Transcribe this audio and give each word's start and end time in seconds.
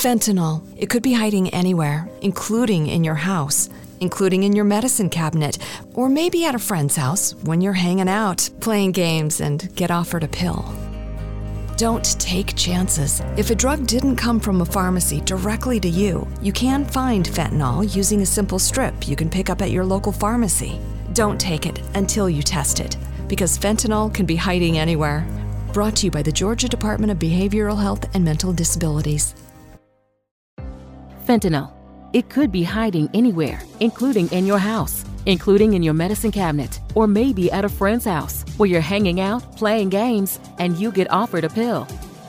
Fentanyl. 0.00 0.62
It 0.78 0.88
could 0.88 1.02
be 1.02 1.12
hiding 1.12 1.50
anywhere, 1.50 2.08
including 2.22 2.86
in 2.86 3.04
your 3.04 3.16
house, 3.16 3.68
including 4.00 4.44
in 4.44 4.56
your 4.56 4.64
medicine 4.64 5.10
cabinet, 5.10 5.58
or 5.92 6.08
maybe 6.08 6.46
at 6.46 6.54
a 6.54 6.58
friend's 6.58 6.96
house 6.96 7.34
when 7.44 7.60
you're 7.60 7.74
hanging 7.74 8.08
out, 8.08 8.48
playing 8.60 8.92
games, 8.92 9.42
and 9.42 9.68
get 9.74 9.90
offered 9.90 10.24
a 10.24 10.28
pill. 10.28 10.64
Don't 11.76 12.18
take 12.18 12.56
chances. 12.56 13.20
If 13.36 13.50
a 13.50 13.54
drug 13.54 13.86
didn't 13.86 14.16
come 14.16 14.40
from 14.40 14.62
a 14.62 14.64
pharmacy 14.64 15.20
directly 15.20 15.78
to 15.80 15.88
you, 15.90 16.26
you 16.40 16.54
can 16.54 16.86
find 16.86 17.26
fentanyl 17.26 17.94
using 17.94 18.22
a 18.22 18.26
simple 18.26 18.58
strip 18.58 19.06
you 19.06 19.16
can 19.16 19.28
pick 19.28 19.50
up 19.50 19.60
at 19.60 19.70
your 19.70 19.84
local 19.84 20.12
pharmacy. 20.12 20.80
Don't 21.12 21.38
take 21.38 21.66
it 21.66 21.78
until 21.94 22.30
you 22.30 22.42
test 22.42 22.80
it, 22.80 22.96
because 23.28 23.58
fentanyl 23.58 24.14
can 24.14 24.24
be 24.24 24.36
hiding 24.36 24.78
anywhere. 24.78 25.26
Brought 25.74 25.96
to 25.96 26.06
you 26.06 26.10
by 26.10 26.22
the 26.22 26.32
Georgia 26.32 26.70
Department 26.70 27.12
of 27.12 27.18
Behavioral 27.18 27.78
Health 27.78 28.08
and 28.14 28.24
Mental 28.24 28.54
Disabilities. 28.54 29.34
Fentanyl. 31.26 31.72
It 32.12 32.28
could 32.28 32.50
be 32.50 32.64
hiding 32.64 33.08
anywhere, 33.14 33.60
including 33.78 34.28
in 34.32 34.46
your 34.46 34.58
house, 34.58 35.04
including 35.26 35.74
in 35.74 35.82
your 35.82 35.94
medicine 35.94 36.32
cabinet, 36.32 36.80
or 36.94 37.06
maybe 37.06 37.52
at 37.52 37.64
a 37.64 37.68
friend's 37.68 38.04
house 38.04 38.44
where 38.56 38.68
you're 38.68 38.80
hanging 38.80 39.20
out, 39.20 39.56
playing 39.56 39.90
games, 39.90 40.40
and 40.58 40.76
you 40.76 40.90
get 40.90 41.10
offered 41.10 41.44
a 41.44 41.48
pill. 41.48 41.86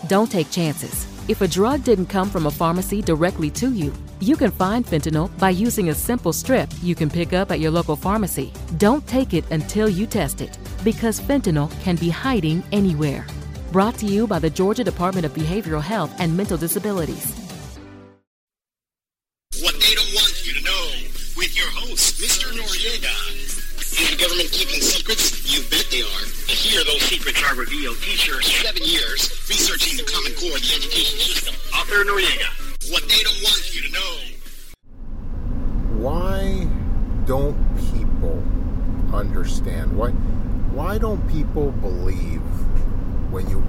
Don't 0.08 0.30
take 0.30 0.52
chances. 0.52 1.08
If 1.28 1.42
a 1.42 1.48
drug 1.48 1.84
didn't 1.84 2.08
come 2.08 2.30
from 2.30 2.46
a 2.46 2.52
pharmacy 2.52 3.02
directly 3.02 3.50
to 3.52 3.72
you, 3.72 3.94
you 4.20 4.36
can 4.36 4.52
find 4.52 4.86
fentanyl 4.86 5.36
by 5.40 5.50
using 5.50 5.90
a 5.90 5.96
simple 5.96 6.34
strip 6.34 6.70
you 6.84 6.94
can 6.94 7.10
pick 7.10 7.34
up 7.34 7.50
at 7.50 7.60
your 7.60 7.72
local 7.72 7.96
pharmacy. 7.96 8.52
Don't 8.78 9.06
take 9.08 9.34
it 9.34 9.50
until 9.52 9.90
you 9.90 10.06
test 10.06 10.42
it, 10.42 10.58
because 10.84 11.20
fentanyl 11.20 11.72
can 11.82 11.96
be 11.96 12.10
hiding 12.10 12.62
anywhere. 12.72 13.26
Brought 13.72 13.96
to 14.00 14.06
you 14.06 14.28
by 14.28 14.38
the 14.38 14.50
Georgia 14.50 14.84
Department 14.84 15.26
of 15.26 15.34
Behavioral 15.34 15.82
Health 15.82 16.14
and 16.20 16.36
Mental 16.36 16.58
Disabilities. 16.58 17.51
The 24.02 24.18
government 24.18 24.52
keeping 24.52 24.82
secrets? 24.82 25.46
You 25.46 25.62
bet 25.70 25.86
they 25.92 26.02
are. 26.02 26.24
And 26.50 26.58
here 26.58 26.84
those 26.84 27.04
secrets 27.04 27.42
are 27.44 27.54
revealed. 27.56 27.98
Teacher, 28.02 28.42
seven 28.42 28.82
years 28.84 29.30
researching 29.48 29.96
the 29.96 30.12
Common 30.12 30.34
Core 30.34 30.58
of 30.58 30.62
the 30.62 30.74
education 30.74 31.20
system. 31.20 31.54
Author 31.72 32.04
Noriega. 32.04 32.50
What 32.92 33.08
they 33.08 33.22
don't 33.22 33.42
want 33.44 33.76
you 33.76 33.82
to 33.84 33.92
know. 33.94 34.14
Why 36.02 36.68
don't 37.26 37.56
people 37.94 38.44
understand? 39.14 39.96
Why 39.96 40.10
why 40.74 40.98
don't 40.98 41.22
people 41.30 41.72
believe 41.72 42.42
when 43.30 43.48
you 43.52 43.64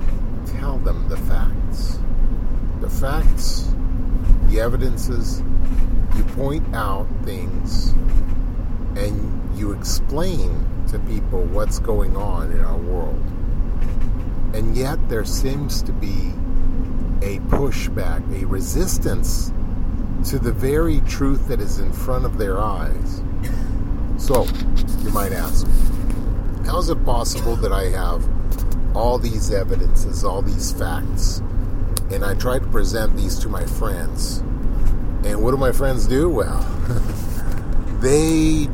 tell 0.59 0.79
them 0.79 1.09
the 1.11 1.19
facts? 1.19 1.99
The 2.81 2.89
facts, 2.89 3.69
the 4.49 4.61
evidences, 4.61 5.43
you 6.17 6.25
point 6.35 6.75
out 6.75 7.07
things 7.23 7.93
and 8.97 9.59
you 9.59 9.73
explain 9.73 10.67
to 10.89 10.99
people 11.01 11.45
what's 11.45 11.79
going 11.79 12.17
on 12.17 12.53
in 12.53 12.61
our 12.61 12.77
world. 12.77 13.23
And 14.55 14.77
yet 14.77 15.09
there 15.09 15.25
seems 15.25 15.83
to 15.83 15.93
be 15.93 16.33
a 17.23 17.39
pushback, 17.49 18.23
a 18.43 18.47
resistance 18.47 19.53
to 20.29 20.39
the 20.39 20.53
very 20.53 21.01
truth 21.03 21.49
that 21.49 21.61
is 21.61 21.79
in 21.79 21.93
front 21.93 22.25
of 22.25 22.39
their 22.39 22.61
eyes. 22.61 23.23
So, 24.19 24.47
you 25.03 25.11
might 25.11 25.33
ask, 25.33 25.67
how 26.67 26.79
is 26.79 26.91
it 26.91 27.05
possible 27.05 27.57
that 27.57 27.73
I 27.73 27.89
have 27.89 28.29
all 28.95 29.19
these 29.19 29.51
evidences, 29.51 30.25
all 30.25 30.43
these 30.43 30.73
facts, 30.73 31.39
and 32.11 32.25
I 32.25 32.35
try 32.35 32.59
to 32.59 32.67
present 32.67 33.17
these 33.17 33.39
to 33.41 33.49
my 33.49 33.65
friends? 33.65 34.39
And 35.25 35.43
what 35.43 35.53
do 35.53 35.57
my 35.57 35.73
friends 35.73 36.07
do? 36.07 36.29
Well, 36.29 36.61
they 38.01 38.69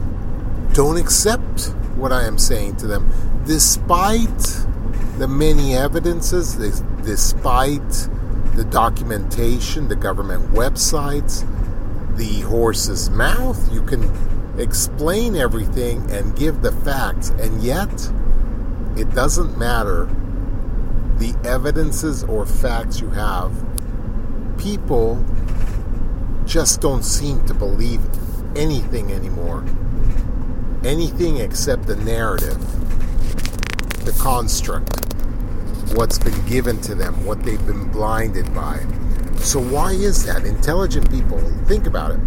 don't 0.79 0.97
accept 0.97 1.75
what 1.97 2.13
I 2.13 2.23
am 2.23 2.39
saying 2.39 2.77
to 2.77 2.87
them, 2.87 3.11
despite 3.45 4.39
the 5.19 5.27
many 5.27 5.75
evidences, 5.75 6.55
despite 7.03 8.09
the 8.55 8.65
documentation, 8.71 9.89
the 9.89 9.97
government 9.97 10.53
websites, 10.53 11.45
the 12.17 12.43
horse's 12.43 13.11
mouth. 13.11 13.59
You 13.73 13.83
can 13.83 14.09
explain 14.57 15.35
everything 15.35 16.09
and 16.13 16.37
give 16.37 16.63
the 16.63 16.71
facts, 16.71 17.31
and 17.31 17.61
yet 17.61 17.91
it 18.97 19.13
doesn't 19.17 19.59
matter 19.59 20.09
the 21.19 21.35
evidences 21.45 22.23
or 22.23 22.47
facts 22.47 23.01
you 23.01 23.11
have. 23.11 23.51
People 24.59 25.25
just 26.47 26.81
don't 26.81 27.03
seem 27.03 27.45
to 27.47 27.55
believe 27.55 28.01
anything 28.57 29.11
anymore. 29.11 29.65
Anything 30.85 31.39
except 31.39 31.87
the 31.87 31.97
narrative, 31.97 32.59
the 34.05 34.13
construct, 34.19 35.05
what's 35.95 36.19
been 36.19 36.47
given 36.47 36.81
to 36.83 36.95
them, 36.95 37.25
what 37.25 37.43
they've 37.43 37.67
been 37.67 37.91
blinded 37.91 38.55
by. 38.55 38.79
So, 39.39 39.61
why 39.61 39.93
is 39.93 40.25
that? 40.27 40.45
Intelligent 40.45 41.11
people, 41.11 41.41
think 41.67 41.87
about 41.87 42.13
it. 42.13 42.21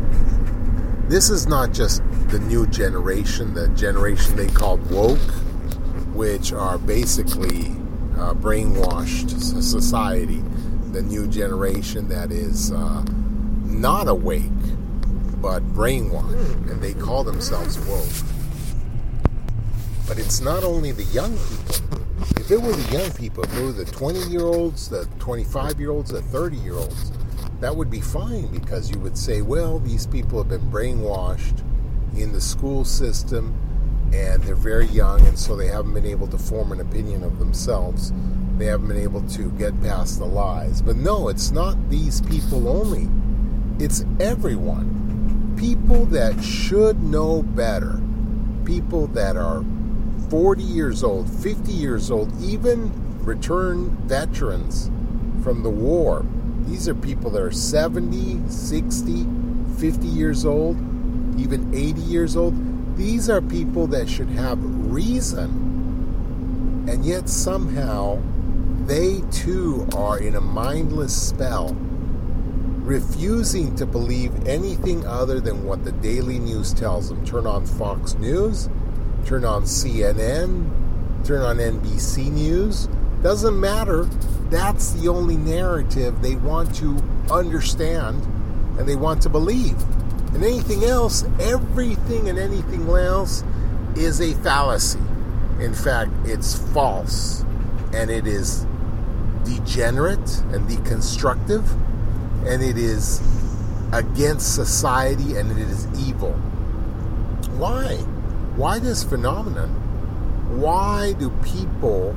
This 1.10 1.30
is 1.30 1.48
not 1.48 1.72
just 1.72 2.02
the 2.28 2.40
new 2.40 2.68
generation, 2.68 3.54
the 3.54 3.68
generation 3.70 4.36
they 4.36 4.48
call 4.48 4.78
woke, 4.78 5.20
which 6.14 6.52
are 6.54 6.78
basically 6.78 7.68
uh, 8.18 8.34
brainwashed 8.34 9.30
society, 9.62 10.44
the 10.92 11.02
new 11.02 11.28
generation 11.28 12.08
that 12.10 12.32
is 12.32 12.72
uh, 12.72 13.04
not 13.66 14.08
awake 14.08 14.52
but 15.42 15.64
brainwashed, 15.74 16.70
and 16.70 16.82
they 16.82 16.94
call 16.94 17.24
themselves 17.24 17.80
woke. 17.88 18.41
But 20.12 20.20
it's 20.20 20.42
not 20.42 20.66
only 20.66 20.92
the 20.92 21.06
young 21.06 21.38
people. 21.38 22.04
If 22.36 22.52
it 22.52 22.62
were 22.62 22.74
the 22.74 22.98
young 22.98 23.12
people, 23.12 23.46
if 23.46 23.58
it 23.58 23.64
were 23.64 23.72
the 23.72 23.86
20 23.86 24.20
year 24.30 24.42
olds, 24.42 24.90
the 24.90 25.08
25 25.20 25.80
year 25.80 25.92
olds, 25.92 26.12
the 26.12 26.22
30 26.22 26.58
year 26.58 26.76
olds, 26.76 27.14
that 27.62 27.74
would 27.74 27.90
be 27.90 28.02
fine 28.02 28.48
because 28.48 28.92
you 28.92 29.00
would 29.00 29.18
say, 29.18 29.42
well, 29.42 29.80
these 29.80 30.06
people 30.06 30.38
have 30.40 30.50
been 30.50 30.70
brainwashed 30.70 31.64
in 32.18 32.34
the 32.34 32.42
school 32.42 32.84
system 32.84 33.56
and 34.12 34.44
they're 34.44 34.54
very 34.54 34.88
young 34.88 35.26
and 35.28 35.40
so 35.40 35.56
they 35.56 35.68
haven't 35.68 35.94
been 35.94 36.06
able 36.06 36.28
to 36.28 36.38
form 36.38 36.74
an 36.74 36.82
opinion 36.82 37.24
of 37.24 37.40
themselves. 37.40 38.12
They 38.58 38.66
haven't 38.66 38.90
been 38.90 38.98
able 38.98 39.22
to 39.30 39.50
get 39.52 39.82
past 39.82 40.20
the 40.20 40.26
lies. 40.26 40.82
But 40.82 40.98
no, 40.98 41.30
it's 41.30 41.52
not 41.52 41.90
these 41.90 42.20
people 42.24 42.68
only, 42.68 43.08
it's 43.82 44.04
everyone. 44.20 45.56
People 45.58 46.06
that 46.08 46.44
should 46.44 47.02
know 47.02 47.44
better, 47.44 48.02
people 48.66 49.08
that 49.08 49.38
are 49.38 49.64
40 50.32 50.64
years 50.64 51.04
old, 51.04 51.30
50 51.30 51.74
years 51.74 52.10
old, 52.10 52.32
even 52.42 52.90
returned 53.22 53.92
veterans 54.10 54.90
from 55.44 55.62
the 55.62 55.70
war. 55.70 56.26
These 56.62 56.88
are 56.88 56.96
people 56.96 57.32
that 57.32 57.42
are 57.42 57.52
70, 57.52 58.50
60, 58.50 59.28
50 59.78 60.08
years 60.08 60.46
old, 60.46 60.78
even 61.38 61.70
80 61.76 62.00
years 62.04 62.38
old. 62.38 62.56
These 62.96 63.30
are 63.30 63.42
people 63.42 63.88
that 63.88 64.08
should 64.08 64.30
have 64.30 64.58
reason. 64.90 66.86
And 66.88 67.04
yet 67.04 67.28
somehow 67.28 68.22
they 68.86 69.20
too 69.32 69.86
are 69.94 70.18
in 70.18 70.36
a 70.38 70.42
mindless 70.42 71.14
spell, 71.30 71.76
refusing 72.84 73.76
to 73.76 73.86
believe 73.86 74.48
anything 74.48 75.06
other 75.06 75.42
than 75.42 75.66
what 75.66 75.84
the 75.84 75.92
daily 75.92 76.40
news 76.40 76.74
tells 76.74 77.10
them. 77.10 77.26
Turn 77.26 77.46
on 77.46 77.66
Fox 77.66 78.14
News, 78.14 78.70
turn 79.26 79.46
on 79.46 79.64
CNN, 79.64 81.26
turn 81.26 81.42
on 81.42 81.58
NBC 81.58 82.32
News. 82.32 82.88
Doesn't 83.22 83.60
matter. 83.60 84.06
That's 84.50 84.92
the 84.92 85.08
only 85.08 85.38
narrative 85.38 86.22
they 86.22 86.36
want 86.36 86.76
to 86.76 86.98
understand 87.32 88.22
and 88.78 88.88
they 88.88 88.96
want 88.96 89.22
to 89.24 89.30
believe. 89.30 89.80
And 90.34 90.44
anything 90.44 90.84
else, 90.84 91.24
everything 91.40 92.30
and 92.30 92.40
anything 92.40 92.90
else 92.90 93.44
is 93.96 94.22
a 94.22 94.34
fallacy. 94.42 95.00
In 95.60 95.74
fact, 95.74 96.12
it's 96.26 96.58
false 96.72 97.46
and 97.94 98.10
it 98.10 98.26
is 98.26 98.66
degenerate 99.44 100.40
and 100.54 100.68
deconstructive 100.68 101.68
and 102.46 102.64
it 102.64 102.78
is 102.78 103.22
against 103.94 104.56
society 104.56 105.36
and 105.36 105.52
it 105.52 105.58
is 105.58 105.88
evil. 106.08 106.32
Why? 107.58 107.98
Why 108.56 108.80
this 108.80 109.04
phenomenon? 109.04 109.70
Why 110.60 111.14
do 111.14 111.30
people 111.44 112.16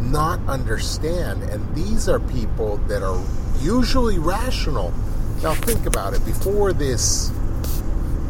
not 0.00 0.40
understand? 0.48 1.42
And 1.44 1.74
these 1.74 2.08
are 2.08 2.18
people 2.18 2.78
that 2.88 3.02
are 3.02 3.22
usually 3.60 4.18
rational. 4.18 4.92
Now, 5.42 5.54
think 5.54 5.86
about 5.86 6.14
it. 6.14 6.24
Before 6.24 6.72
this 6.72 7.30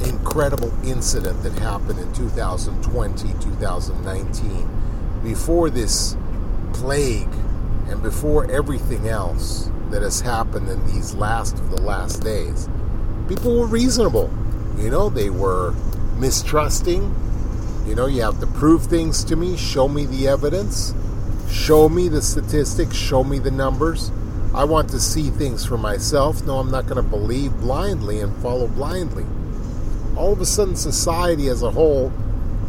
incredible 0.05 0.73
incident 0.85 1.43
that 1.43 1.53
happened 1.55 1.99
in 1.99 2.13
2020, 2.13 3.33
2019, 3.41 5.21
before 5.23 5.71
this 5.71 6.17
plague, 6.75 7.29
and 7.89 8.03
before 8.03 8.51
everything 8.51 9.09
else, 9.09 9.71
that 9.91 10.03
has 10.03 10.21
happened 10.21 10.69
in 10.69 10.85
these 10.87 11.15
last 11.15 11.55
of 11.55 11.71
the 11.71 11.81
last 11.81 12.23
days. 12.23 12.69
People 13.29 13.59
were 13.59 13.67
reasonable. 13.67 14.31
You 14.77 14.91
know, 14.91 15.09
they 15.09 15.31
were 15.31 15.75
mistrusting. 16.19 17.15
You 17.87 17.95
know, 17.95 18.07
you 18.07 18.23
have 18.23 18.41
to 18.41 18.47
prove 18.47 18.87
things 18.87 19.25
to 19.25 19.37
me, 19.37 19.57
show 19.57 19.89
me 19.89 20.07
the 20.07 20.29
evidence, 20.29 20.95
show 21.51 21.89
me 21.89 22.09
the 22.09 22.23
statistics, 22.23 22.97
show 22.97 23.23
me 23.23 23.39
the 23.39 23.51
numbers. 23.51 24.11
I 24.55 24.65
want 24.65 24.89
to 24.91 25.01
see 25.01 25.31
things 25.31 25.65
for 25.65 25.77
myself. 25.77 26.45
No, 26.45 26.59
I'm 26.59 26.71
not 26.71 26.87
going 26.87 26.97
to 26.97 27.03
believe 27.03 27.53
blindly 27.59 28.21
and 28.21 28.35
follow 28.43 28.67
blindly. 28.67 29.27
All 30.17 30.33
of 30.33 30.41
a 30.41 30.47
sudden, 30.47 30.77
society 30.77 31.49
as 31.49 31.63
a 31.63 31.71
whole 31.71 32.13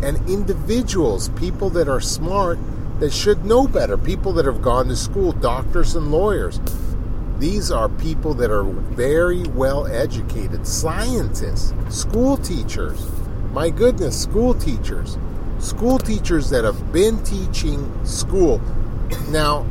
and 0.02 0.18
individuals, 0.30 1.30
people 1.30 1.70
that 1.72 1.88
are 1.88 2.02
smart, 2.02 2.60
that 3.00 3.14
should 3.14 3.46
know 3.46 3.68
better, 3.68 3.98
people 3.98 4.34
that 4.34 4.46
have 4.46 4.62
gone 4.62 4.88
to 4.88 4.96
school, 4.96 5.32
doctors 5.32 5.96
and 5.96 6.12
lawyers, 6.12 6.60
these 7.40 7.72
are 7.72 7.88
people 7.88 8.34
that 8.36 8.50
are 8.50 8.64
very 8.64 9.44
well 9.50 9.86
educated, 9.86 10.66
scientists, 10.66 11.74
school 11.90 12.38
teachers. 12.38 13.06
My 13.58 13.72
goodness, 13.72 14.22
school 14.22 14.54
teachers. 14.54 15.18
School 15.58 15.98
teachers 15.98 16.52
that 16.52 16.64
have 16.64 16.92
been 16.94 17.24
teaching 17.24 17.92
school. 18.06 18.62
Now, 19.30 19.66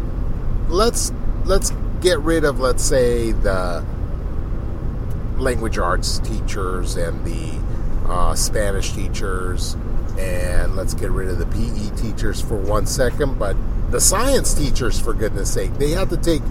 let's 0.68 1.12
let's 1.44 1.70
get 2.00 2.18
rid 2.18 2.42
of 2.42 2.58
let's 2.58 2.82
say 2.82 3.30
the 3.30 3.84
language 5.38 5.78
arts 5.78 6.18
teachers 6.18 6.96
and 6.96 7.24
the 7.24 7.60
uh, 8.10 8.34
Spanish 8.34 8.90
teachers 8.90 9.76
and 10.18 10.74
let's 10.74 10.92
get 10.92 11.12
rid 11.12 11.28
of 11.28 11.38
the 11.38 11.46
PE 11.46 11.96
teachers 11.96 12.40
for 12.40 12.56
one 12.56 12.86
second, 12.86 13.38
but 13.38 13.56
the 13.92 14.00
science 14.00 14.52
teachers, 14.52 14.98
for 14.98 15.14
goodness 15.14 15.54
sake, 15.54 15.72
they 15.74 15.90
have 15.90 16.08
to 16.08 16.16
take 16.16 16.42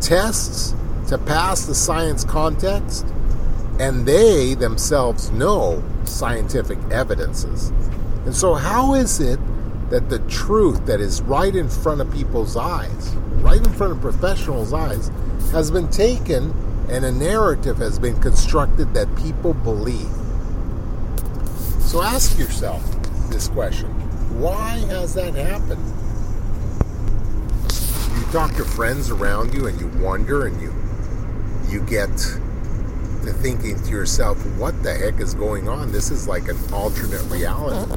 tests 0.00 0.74
to 1.10 1.16
pass 1.16 1.64
the 1.66 1.76
science 1.76 2.24
context, 2.24 3.06
and 3.78 4.04
they 4.04 4.54
themselves 4.54 5.30
know 5.30 5.80
scientific 6.10 6.78
evidences. 6.90 7.70
And 8.24 8.34
so, 8.34 8.54
how 8.54 8.94
is 8.94 9.20
it 9.20 9.38
that 9.90 10.08
the 10.08 10.18
truth 10.20 10.86
that 10.86 11.00
is 11.00 11.22
right 11.22 11.54
in 11.54 11.68
front 11.68 12.00
of 12.00 12.12
people's 12.12 12.56
eyes, 12.56 13.14
right 13.42 13.58
in 13.58 13.72
front 13.72 13.92
of 13.92 14.00
professionals' 14.00 14.72
eyes, 14.72 15.10
has 15.52 15.70
been 15.70 15.88
taken 15.90 16.54
and 16.88 17.04
a 17.04 17.12
narrative 17.12 17.78
has 17.78 17.98
been 17.98 18.20
constructed 18.20 18.92
that 18.94 19.14
people 19.16 19.54
believe? 19.54 20.10
So, 21.80 22.02
ask 22.02 22.38
yourself 22.38 22.82
this 23.30 23.48
question 23.48 23.88
why 24.38 24.78
has 24.88 25.14
that 25.14 25.34
happened? 25.34 25.84
You 28.16 28.32
talk 28.32 28.54
to 28.56 28.64
friends 28.64 29.10
around 29.10 29.52
you 29.52 29.66
and 29.66 29.78
you 29.80 29.88
wonder 30.02 30.46
and 30.46 30.60
you 30.62 30.72
you 31.68 31.80
get 31.84 32.10
to 33.24 33.32
thinking 33.32 33.80
to 33.82 33.90
yourself, 33.90 34.38
what 34.56 34.82
the 34.82 34.94
heck 34.94 35.20
is 35.20 35.34
going 35.34 35.68
on? 35.68 35.92
This 35.92 36.10
is 36.10 36.28
like 36.28 36.48
an 36.48 36.58
alternate 36.72 37.22
reality. 37.30 37.90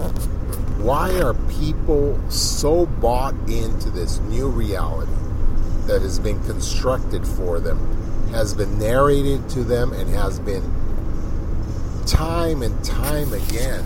Why 0.81 1.19
are 1.21 1.33
people 1.49 2.19
so 2.29 2.85
bought 2.85 3.33
into 3.49 3.89
this 3.89 4.19
new 4.19 4.47
reality 4.49 5.11
that 5.87 6.01
has 6.01 6.19
been 6.19 6.43
constructed 6.43 7.27
for 7.27 7.59
them, 7.59 7.79
has 8.31 8.53
been 8.53 8.77
narrated 8.79 9.49
to 9.49 9.63
them, 9.63 9.93
and 9.93 10.09
has 10.09 10.39
been 10.39 10.63
time 12.05 12.61
and 12.61 12.83
time 12.83 13.33
again 13.33 13.83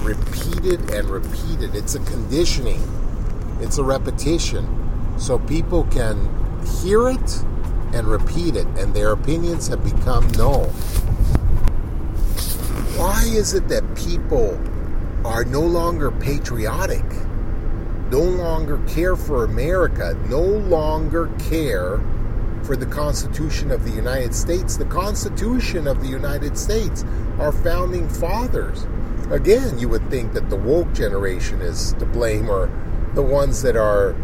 repeated 0.00 0.90
and 0.90 1.08
repeated? 1.10 1.74
It's 1.74 1.94
a 1.94 2.00
conditioning 2.00 2.82
it's 3.60 3.76
a 3.76 3.84
repetition. 3.84 4.66
So 5.18 5.38
people 5.38 5.84
can 5.84 6.28
hear 6.80 7.10
it 7.10 7.44
and 7.92 8.06
repeat 8.06 8.56
it, 8.56 8.66
and 8.78 8.94
their 8.94 9.12
opinions 9.12 9.68
have 9.68 9.82
become 9.84 10.28
known. 10.32 10.68
Why 12.96 13.24
is 13.24 13.54
it 13.54 13.68
that 13.68 13.94
people 13.94 14.58
are 15.24 15.44
no 15.44 15.62
longer 15.62 16.10
patriotic, 16.10 17.04
no 18.10 18.20
longer 18.20 18.78
care 18.86 19.16
for 19.16 19.44
America, 19.44 20.18
no 20.28 20.42
longer 20.42 21.30
care 21.38 22.00
for 22.62 22.76
the 22.76 22.86
Constitution 22.86 23.70
of 23.70 23.84
the 23.84 23.90
United 23.90 24.34
States? 24.34 24.76
The 24.76 24.84
Constitution 24.84 25.86
of 25.86 26.02
the 26.02 26.08
United 26.08 26.58
States, 26.58 27.04
our 27.38 27.52
founding 27.52 28.08
fathers. 28.08 28.86
Again, 29.30 29.78
you 29.78 29.88
would 29.88 30.10
think 30.10 30.32
that 30.32 30.50
the 30.50 30.56
woke 30.56 30.92
generation 30.92 31.62
is 31.62 31.94
to 31.94 32.06
blame 32.06 32.50
or 32.50 32.70
the 33.14 33.22
ones 33.22 33.62
that 33.62 33.76
are 33.76 34.14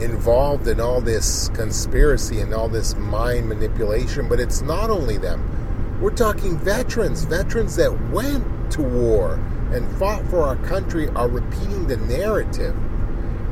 involved 0.00 0.66
in 0.68 0.80
all 0.80 1.00
this 1.00 1.48
conspiracy 1.50 2.40
and 2.40 2.52
all 2.52 2.68
this 2.68 2.96
mind 2.96 3.48
manipulation, 3.48 4.28
but 4.28 4.40
it's 4.40 4.60
not 4.60 4.90
only 4.90 5.16
them. 5.16 6.00
We're 6.00 6.10
talking 6.10 6.58
veterans, 6.58 7.24
veterans 7.24 7.76
that 7.76 8.10
went 8.10 8.72
to 8.72 8.82
war 8.82 9.34
and 9.72 9.88
fought 9.96 10.24
for 10.26 10.42
our 10.42 10.56
country 10.56 11.08
are 11.10 11.28
repeating 11.28 11.86
the 11.86 11.96
narrative 11.96 12.76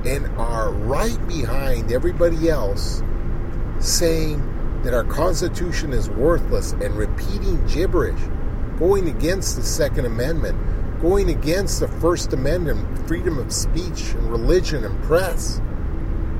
and 0.05 0.27
are 0.37 0.71
right 0.71 1.19
behind 1.29 1.93
everybody 1.93 2.49
else 2.49 3.03
saying 3.79 4.41
that 4.83 4.95
our 4.95 5.05
Constitution 5.05 5.93
is 5.93 6.11
worthless 6.11 6.73
and 6.73 6.97
repeating 6.97 7.65
gibberish, 7.69 8.21
going 8.79 9.09
against 9.09 9.56
the 9.56 9.62
Second 9.62 10.06
Amendment, 10.06 10.59
going 11.00 11.31
against 11.31 11.81
the 11.81 11.88
First 11.88 12.33
Amendment, 12.33 13.06
freedom 13.06 13.38
of 13.38 13.53
speech 13.53 14.12
and 14.15 14.31
religion 14.31 14.85
and 14.85 15.03
press. 15.05 15.61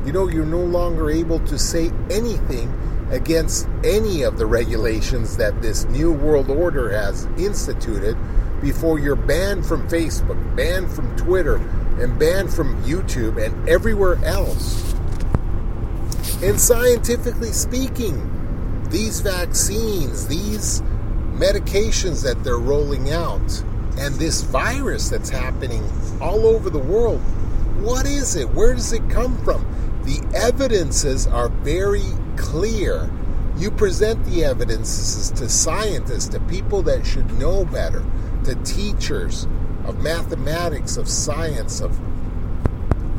You 0.05 0.13
know, 0.13 0.29
you're 0.29 0.45
no 0.45 0.63
longer 0.63 1.11
able 1.11 1.39
to 1.41 1.59
say 1.59 1.91
anything 2.11 2.73
against 3.11 3.69
any 3.85 4.23
of 4.23 4.39
the 4.39 4.47
regulations 4.47 5.37
that 5.37 5.63
this 5.63 5.85
New 5.85 6.13
World 6.13 6.51
Order 6.51 6.91
has 6.91 7.27
instituted 7.37 8.17
before 8.61 8.99
you're 8.99 9.17
banned 9.17 9.67
from 9.67 9.89
Facebook, 9.89 10.57
banned 10.57 10.91
from 10.91 11.15
Twitter, 11.17 11.57
and 12.01 12.19
banned 12.19 12.53
from 12.53 12.83
YouTube 12.83 13.45
and 13.45 13.69
everywhere 13.69 14.17
else. 14.25 14.93
And 16.43 16.61
scientifically 16.61 17.53
speaking, 17.53 18.29
these 18.91 19.21
vaccines, 19.21 20.27
these 20.27 20.81
medications 21.35 22.25
that 22.25 22.43
they're 22.43 22.59
rolling 22.59 23.13
out, 23.13 23.63
and 23.99 24.15
this 24.17 24.43
virus 24.43 25.09
that's 25.09 25.31
happening 25.31 25.89
all 26.21 26.47
over 26.47 26.71
the 26.71 26.79
world, 26.79 27.21
what 27.81 28.07
is 28.07 28.37
it? 28.37 28.49
Where 28.51 28.75
does 28.75 28.93
it 28.93 29.09
come 29.11 29.37
from? 29.45 29.67
The 30.05 30.21
evidences 30.35 31.27
are 31.27 31.49
very 31.49 32.03
clear. 32.37 33.11
You 33.57 33.71
present 33.71 34.25
the 34.25 34.45
evidences 34.45 35.31
to 35.33 35.49
scientists, 35.49 36.29
to 36.29 36.41
people 36.41 36.83
that 36.83 37.07
should 37.07 37.39
know 37.39 37.65
better, 37.65 38.05
to 38.45 38.55
teachers 38.65 39.47
of 39.85 40.03
mathematics, 40.03 40.97
of 40.97 41.09
science, 41.09 41.81
of 41.81 41.99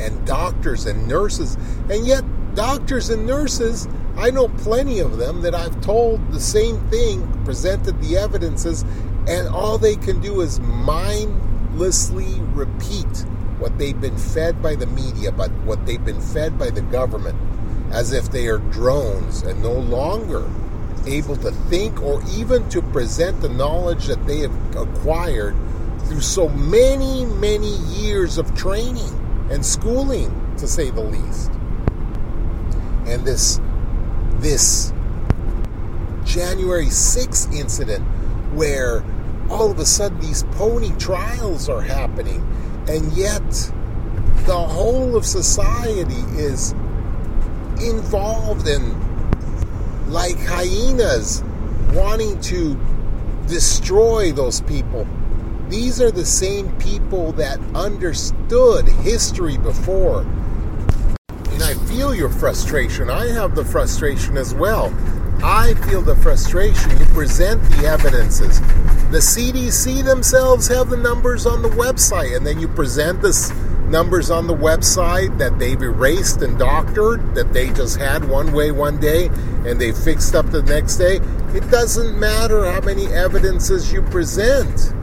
and 0.01 0.25
doctors 0.25 0.86
and 0.86 1.07
nurses. 1.07 1.55
And 1.89 2.05
yet 2.05 2.24
doctors 2.55 3.10
and 3.10 3.25
nurses, 3.25 3.88
I 4.17 4.31
know 4.31 4.48
plenty 4.50 5.00
of 5.00 5.17
them 5.17 5.41
that 5.41 5.55
I've 5.55 5.79
told 5.81 6.31
the 6.31 6.39
same 6.39 6.79
thing, 6.89 7.46
presented 7.46 8.01
the 8.01 8.17
evidences, 8.17 8.84
and 9.27 9.48
all 9.48 9.77
they 9.77 9.96
can 9.96 10.19
do 10.19 10.41
is 10.41 10.60
mindlessly 10.60 12.41
repeat 12.53 13.25
what 13.63 13.77
they've 13.77 14.01
been 14.01 14.17
fed 14.17 14.62
by 14.62 14.75
the 14.75 14.86
media, 14.88 15.32
but 15.32 15.50
what 15.63 15.86
they've 15.86 16.03
been 16.03 16.20
fed 16.20 16.60
by 16.60 16.70
the 16.70 16.82
government, 16.82 17.38
as 17.93 18.12
if 18.12 18.29
they 18.29 18.48
are 18.48 18.58
drones 18.58 19.41
and 19.43 19.63
no 19.63 19.72
longer 19.72 20.46
able 21.08 21.38
to 21.38 21.50
think 21.70 22.01
or 22.01 22.22
even 22.36 22.67
to 22.67 22.82
present 22.82 23.39
the 23.39 23.48
knowledge 23.48 24.08
that 24.08 24.27
they 24.27 24.39
have 24.39 24.75
acquired 24.75 25.55
through 26.08 26.20
so 26.20 26.50
many, 26.50 27.24
many 27.24 27.77
years 27.88 28.38
of 28.38 28.53
training 28.53 29.48
and 29.50 29.65
schooling, 29.65 30.29
to 30.58 30.67
say 30.67 30.89
the 30.89 31.00
least. 31.01 31.50
And 33.08 33.24
this, 33.24 33.62
this 34.41 34.91
January 36.25 36.88
6th 36.88 37.55
incident 37.55 38.03
where 38.55 39.05
all 39.50 39.72
of 39.72 39.79
a 39.79 39.86
sudden 39.86 40.20
these 40.20 40.43
pony 40.51 40.91
trials 40.98 41.70
are 41.70 41.82
happening, 41.82 42.46
and 42.87 43.11
yet 43.13 43.43
the 44.45 44.57
whole 44.57 45.15
of 45.15 45.25
society 45.25 46.21
is 46.37 46.73
involved 47.81 48.67
in 48.67 48.99
like 50.09 50.37
hyenas 50.39 51.43
wanting 51.93 52.39
to 52.41 52.77
destroy 53.47 54.31
those 54.31 54.61
people. 54.61 55.07
These 55.69 56.01
are 56.01 56.11
the 56.11 56.25
same 56.25 56.71
people 56.77 57.31
that 57.33 57.59
understood 57.73 58.87
history 58.87 59.57
before. 59.57 60.21
And 61.49 61.63
I 61.63 61.73
feel 61.87 62.13
your 62.13 62.29
frustration. 62.29 63.09
I 63.09 63.27
have 63.27 63.55
the 63.55 63.65
frustration 63.65 64.37
as 64.37 64.53
well. 64.53 64.89
I 65.43 65.73
feel 65.73 66.01
the 66.01 66.15
frustration. 66.15 66.97
You 66.97 67.05
present 67.07 67.62
the 67.63 67.85
evidences. 67.85 68.62
The 69.12 69.19
CDC 69.19 70.05
themselves 70.05 70.67
have 70.69 70.89
the 70.89 70.95
numbers 70.95 71.45
on 71.45 71.62
the 71.62 71.69
website, 71.69 72.35
and 72.35 72.47
then 72.47 72.59
you 72.59 72.69
present 72.69 73.21
this 73.21 73.51
numbers 73.89 74.31
on 74.31 74.47
the 74.47 74.55
website 74.55 75.38
that 75.38 75.59
they've 75.59 75.81
erased 75.81 76.41
and 76.41 76.57
doctored, 76.57 77.35
that 77.35 77.51
they 77.51 77.71
just 77.71 78.00
had 78.00 78.27
one 78.27 78.53
way 78.53 78.71
one 78.71 79.00
day 79.00 79.27
and 79.65 79.79
they 79.79 79.91
fixed 79.91 80.33
up 80.33 80.50
the 80.50 80.63
next 80.63 80.95
day. 80.95 81.17
It 81.53 81.69
doesn't 81.69 82.17
matter 82.17 82.65
how 82.71 82.79
many 82.81 83.07
evidences 83.07 83.91
you 83.91 84.01
present. 84.01 84.93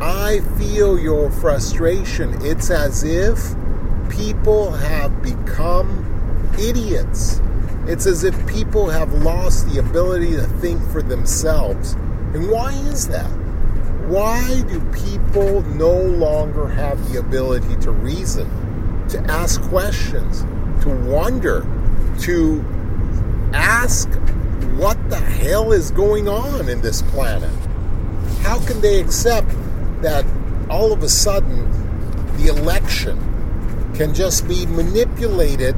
I 0.00 0.40
feel 0.58 0.98
your 0.98 1.30
frustration. 1.30 2.36
It's 2.42 2.70
as 2.70 3.02
if 3.02 3.54
people 4.10 4.70
have 4.72 5.22
become 5.22 6.04
idiots. 6.58 7.40
It's 7.88 8.04
as 8.04 8.22
if 8.22 8.46
people 8.46 8.90
have 8.90 9.14
lost 9.14 9.66
the 9.72 9.80
ability 9.80 10.32
to 10.32 10.46
think 10.60 10.78
for 10.90 11.00
themselves. 11.00 11.94
And 12.34 12.50
why 12.50 12.72
is 12.72 13.08
that? 13.08 13.30
Why 14.08 14.60
do 14.68 14.78
people 14.92 15.62
no 15.62 15.98
longer 15.98 16.68
have 16.68 17.10
the 17.10 17.18
ability 17.18 17.76
to 17.76 17.90
reason, 17.90 18.46
to 19.08 19.18
ask 19.30 19.62
questions, 19.62 20.42
to 20.82 20.90
wonder, 21.08 21.66
to 22.20 22.62
ask 23.54 24.06
what 24.76 24.98
the 25.08 25.16
hell 25.16 25.72
is 25.72 25.90
going 25.90 26.28
on 26.28 26.68
in 26.68 26.82
this 26.82 27.00
planet? 27.00 27.50
How 28.42 28.58
can 28.66 28.82
they 28.82 29.00
accept 29.00 29.48
that 30.02 30.26
all 30.68 30.92
of 30.92 31.02
a 31.02 31.08
sudden 31.08 31.66
the 32.36 32.48
election 32.48 33.16
can 33.94 34.12
just 34.12 34.46
be 34.46 34.66
manipulated 34.66 35.74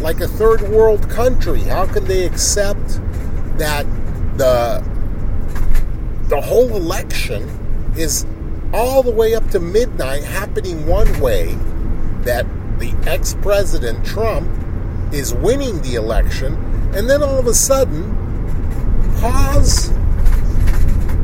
like 0.00 0.20
a 0.20 0.28
third 0.28 0.62
world 0.62 1.08
country? 1.10 1.60
How 1.60 1.86
can 1.86 2.04
they 2.04 2.24
accept 2.24 3.00
that 3.58 3.86
the 4.36 4.84
the 6.28 6.40
whole 6.40 6.76
election 6.76 7.48
is 7.96 8.26
all 8.72 9.02
the 9.02 9.10
way 9.10 9.34
up 9.34 9.48
to 9.50 9.58
midnight 9.58 10.22
happening 10.22 10.86
one 10.86 11.20
way 11.20 11.54
that 12.20 12.46
the 12.78 12.94
ex 13.06 13.34
president 13.40 14.04
Trump 14.04 14.48
is 15.12 15.32
winning 15.34 15.80
the 15.82 15.94
election, 15.94 16.54
and 16.94 17.08
then 17.08 17.22
all 17.22 17.38
of 17.38 17.46
a 17.46 17.54
sudden, 17.54 18.14
pause, 19.20 19.90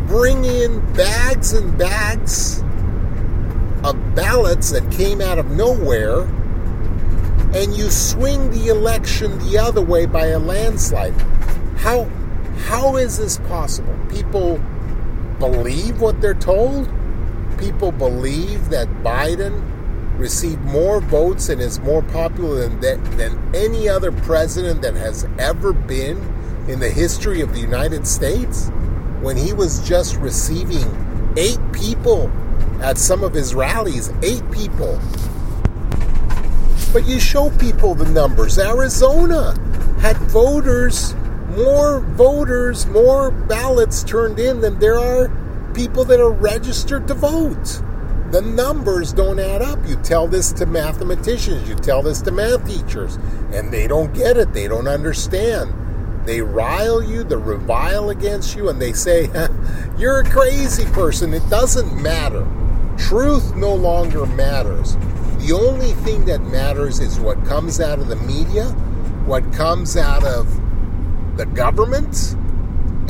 bring 0.06 0.44
in 0.44 0.80
bags 0.94 1.52
and 1.52 1.76
bags 1.76 2.62
of 3.84 4.14
ballots 4.14 4.70
that 4.70 4.90
came 4.90 5.20
out 5.20 5.38
of 5.38 5.50
nowhere, 5.50 6.26
and 7.54 7.76
you 7.76 7.90
swing 7.90 8.50
the 8.50 8.66
election 8.68 9.38
the 9.38 9.56
other 9.56 9.80
way 9.80 10.06
by 10.06 10.26
a 10.26 10.38
landslide. 10.38 11.14
How 11.76 12.04
how 12.66 12.96
is 12.96 13.18
this 13.18 13.38
possible? 13.38 13.96
People 14.08 14.60
believe 15.38 16.00
what 16.00 16.20
they're 16.20 16.34
told. 16.34 16.90
People 17.58 17.92
believe 17.92 18.70
that 18.70 18.88
Biden 19.04 19.62
received 20.18 20.60
more 20.62 21.00
votes 21.00 21.48
and 21.48 21.60
is 21.60 21.80
more 21.80 22.02
popular 22.02 22.68
than, 22.68 23.16
than 23.16 23.54
any 23.54 23.88
other 23.88 24.12
president 24.12 24.82
that 24.82 24.94
has 24.94 25.26
ever 25.38 25.72
been 25.72 26.18
in 26.68 26.80
the 26.80 26.88
history 26.88 27.40
of 27.40 27.52
the 27.52 27.60
United 27.60 28.06
States 28.06 28.68
when 29.20 29.36
he 29.36 29.52
was 29.52 29.86
just 29.86 30.16
receiving 30.16 31.34
eight 31.36 31.60
people 31.72 32.30
at 32.80 32.96
some 32.96 33.24
of 33.24 33.34
his 33.34 33.54
rallies, 33.54 34.12
eight 34.22 34.48
people. 34.50 35.00
But 36.94 37.06
you 37.06 37.20
show 37.20 37.50
people 37.58 37.94
the 37.94 38.08
numbers. 38.08 38.58
Arizona 38.58 39.54
had 40.00 40.16
voters 40.16 41.14
more 41.54 42.00
voters, 42.00 42.86
more 42.86 43.30
ballots 43.30 44.02
turned 44.02 44.38
in 44.38 44.60
than 44.60 44.78
there 44.78 44.98
are 44.98 45.30
people 45.72 46.04
that 46.04 46.20
are 46.20 46.32
registered 46.32 47.06
to 47.08 47.14
vote. 47.14 47.82
The 48.30 48.42
numbers 48.42 49.12
don't 49.12 49.38
add 49.38 49.62
up. 49.62 49.78
You 49.86 49.96
tell 49.96 50.26
this 50.26 50.52
to 50.54 50.66
mathematicians, 50.66 51.68
you 51.68 51.76
tell 51.76 52.02
this 52.02 52.20
to 52.22 52.32
math 52.32 52.66
teachers, 52.66 53.16
and 53.52 53.72
they 53.72 53.86
don't 53.86 54.12
get 54.12 54.36
it. 54.36 54.52
They 54.52 54.66
don't 54.66 54.88
understand. 54.88 55.72
They 56.26 56.40
rile 56.40 57.02
you, 57.02 57.22
they 57.22 57.36
revile 57.36 58.10
against 58.10 58.56
you, 58.56 58.68
and 58.70 58.80
they 58.80 58.92
say, 58.92 59.30
You're 59.98 60.20
a 60.20 60.24
crazy 60.24 60.86
person. 60.86 61.34
It 61.34 61.48
doesn't 61.50 62.02
matter. 62.02 62.46
Truth 62.96 63.54
no 63.54 63.74
longer 63.74 64.26
matters. 64.26 64.96
The 65.44 65.52
only 65.52 65.92
thing 65.92 66.24
that 66.24 66.40
matters 66.40 67.00
is 67.00 67.20
what 67.20 67.44
comes 67.44 67.78
out 67.78 67.98
of 67.98 68.08
the 68.08 68.16
media, 68.16 68.64
what 69.26 69.52
comes 69.52 69.94
out 69.94 70.24
of 70.24 70.48
the 71.36 71.44
government 71.44 72.32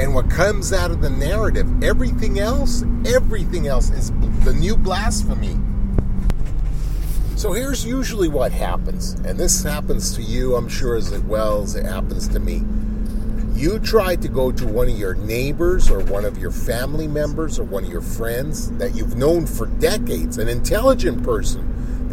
and 0.00 0.12
what 0.16 0.28
comes 0.28 0.72
out 0.72 0.90
of 0.90 1.00
the 1.00 1.10
narrative. 1.10 1.84
Everything 1.84 2.40
else, 2.40 2.82
everything 3.06 3.68
else 3.68 3.90
is 3.90 4.10
the 4.42 4.52
new 4.52 4.76
blasphemy. 4.76 5.56
So 7.36 7.52
here's 7.52 7.86
usually 7.86 8.26
what 8.26 8.50
happens, 8.50 9.12
and 9.12 9.38
this 9.38 9.62
happens 9.62 10.16
to 10.16 10.22
you, 10.22 10.56
I'm 10.56 10.68
sure, 10.68 10.96
as 10.96 11.16
well 11.16 11.62
as 11.62 11.76
it 11.76 11.86
happens 11.86 12.26
to 12.26 12.40
me. 12.40 12.64
You 13.54 13.78
try 13.78 14.16
to 14.16 14.26
go 14.26 14.50
to 14.50 14.66
one 14.66 14.88
of 14.88 14.98
your 14.98 15.14
neighbors 15.14 15.88
or 15.88 16.00
one 16.00 16.24
of 16.24 16.36
your 16.38 16.50
family 16.50 17.06
members 17.06 17.60
or 17.60 17.62
one 17.62 17.84
of 17.84 17.90
your 17.90 18.02
friends 18.02 18.72
that 18.78 18.96
you've 18.96 19.14
known 19.14 19.46
for 19.46 19.66
decades, 19.66 20.38
an 20.38 20.48
intelligent 20.48 21.22
person 21.22 21.63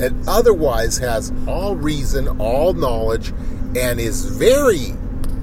that 0.02 0.14
otherwise 0.28 0.98
has 0.98 1.32
all 1.48 1.76
reason, 1.76 2.28
all 2.40 2.74
knowledge, 2.74 3.32
and 3.76 4.00
is 4.00 4.26
very 4.26 4.96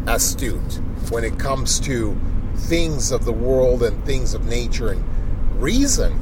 astute 0.07 0.81
when 1.11 1.25
it 1.25 1.39
comes 1.39 1.79
to 1.81 2.19
things 2.57 3.13
of 3.13 3.25
the 3.25 3.33
world 3.33 3.83
and 3.83 4.05
things 4.05 4.35
of 4.35 4.47
nature 4.47 4.89
and 4.89 5.63
reason. 5.63 6.13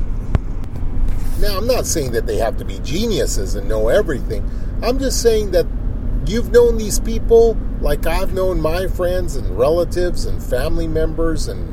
Now, 1.40 1.58
I'm 1.58 1.66
not 1.66 1.86
saying 1.86 2.12
that 2.12 2.26
they 2.26 2.36
have 2.36 2.56
to 2.58 2.64
be 2.64 2.78
geniuses 2.80 3.54
and 3.54 3.68
know 3.68 3.88
everything. 3.88 4.48
I'm 4.82 4.98
just 4.98 5.22
saying 5.22 5.52
that 5.52 5.66
you've 6.26 6.50
known 6.50 6.76
these 6.76 7.00
people 7.00 7.56
like 7.80 8.06
I've 8.06 8.34
known 8.34 8.60
my 8.60 8.86
friends 8.86 9.36
and 9.36 9.58
relatives 9.58 10.24
and 10.24 10.42
family 10.42 10.88
members 10.88 11.48
and 11.48 11.72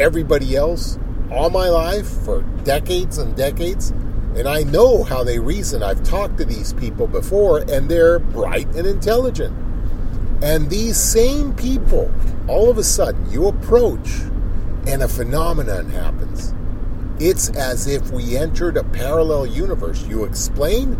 everybody 0.00 0.56
else 0.56 0.98
all 1.30 1.50
my 1.50 1.68
life 1.68 2.08
for 2.24 2.42
decades 2.64 3.18
and 3.18 3.34
decades. 3.36 3.92
And 4.36 4.48
I 4.48 4.62
know 4.62 5.02
how 5.02 5.24
they 5.24 5.38
reason. 5.38 5.82
I've 5.82 6.02
talked 6.02 6.38
to 6.38 6.44
these 6.44 6.72
people 6.72 7.06
before, 7.06 7.58
and 7.58 7.88
they're 7.88 8.18
bright 8.18 8.66
and 8.74 8.86
intelligent. 8.86 9.54
And 10.42 10.70
these 10.70 10.96
same 10.96 11.54
people, 11.54 12.12
all 12.48 12.70
of 12.70 12.78
a 12.78 12.84
sudden, 12.84 13.30
you 13.30 13.46
approach 13.46 14.20
and 14.86 15.02
a 15.02 15.08
phenomenon 15.08 15.90
happens. 15.90 16.54
It's 17.20 17.50
as 17.50 17.86
if 17.86 18.10
we 18.10 18.36
entered 18.36 18.76
a 18.76 18.84
parallel 18.84 19.46
universe. 19.46 20.02
You 20.06 20.24
explain 20.24 20.94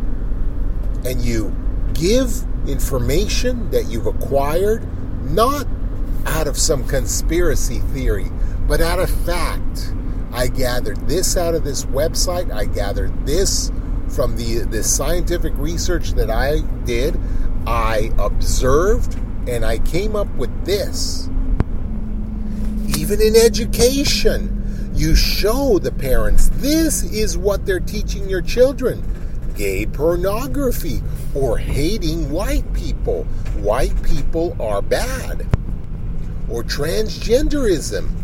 and 1.04 1.20
you 1.20 1.54
give 1.94 2.44
information 2.68 3.70
that 3.70 3.86
you've 3.86 4.06
acquired, 4.06 4.86
not 5.24 5.66
out 6.26 6.46
of 6.46 6.56
some 6.56 6.86
conspiracy 6.86 7.80
theory, 7.80 8.30
but 8.68 8.80
out 8.80 9.00
of 9.00 9.10
fact. 9.24 9.92
I 10.32 10.48
gathered 10.48 11.08
this 11.08 11.36
out 11.36 11.54
of 11.54 11.64
this 11.64 11.84
website. 11.84 12.50
I 12.52 12.64
gathered 12.64 13.26
this 13.26 13.70
from 14.08 14.36
the, 14.36 14.60
the 14.60 14.82
scientific 14.82 15.52
research 15.56 16.12
that 16.12 16.30
I 16.30 16.60
did. 16.84 17.18
I 17.66 18.10
observed 18.18 19.18
and 19.46 19.64
I 19.64 19.78
came 19.78 20.16
up 20.16 20.32
with 20.36 20.64
this. 20.64 21.28
Even 22.98 23.20
in 23.20 23.36
education, 23.36 24.90
you 24.94 25.14
show 25.14 25.78
the 25.78 25.92
parents 25.92 26.50
this 26.54 27.02
is 27.02 27.36
what 27.36 27.66
they're 27.66 27.80
teaching 27.80 28.28
your 28.28 28.42
children 28.42 29.02
gay 29.54 29.84
pornography 29.86 31.02
or 31.34 31.58
hating 31.58 32.30
white 32.30 32.70
people. 32.72 33.24
White 33.60 34.02
people 34.02 34.56
are 34.60 34.82
bad. 34.82 35.46
Or 36.48 36.62
transgenderism. 36.62 38.21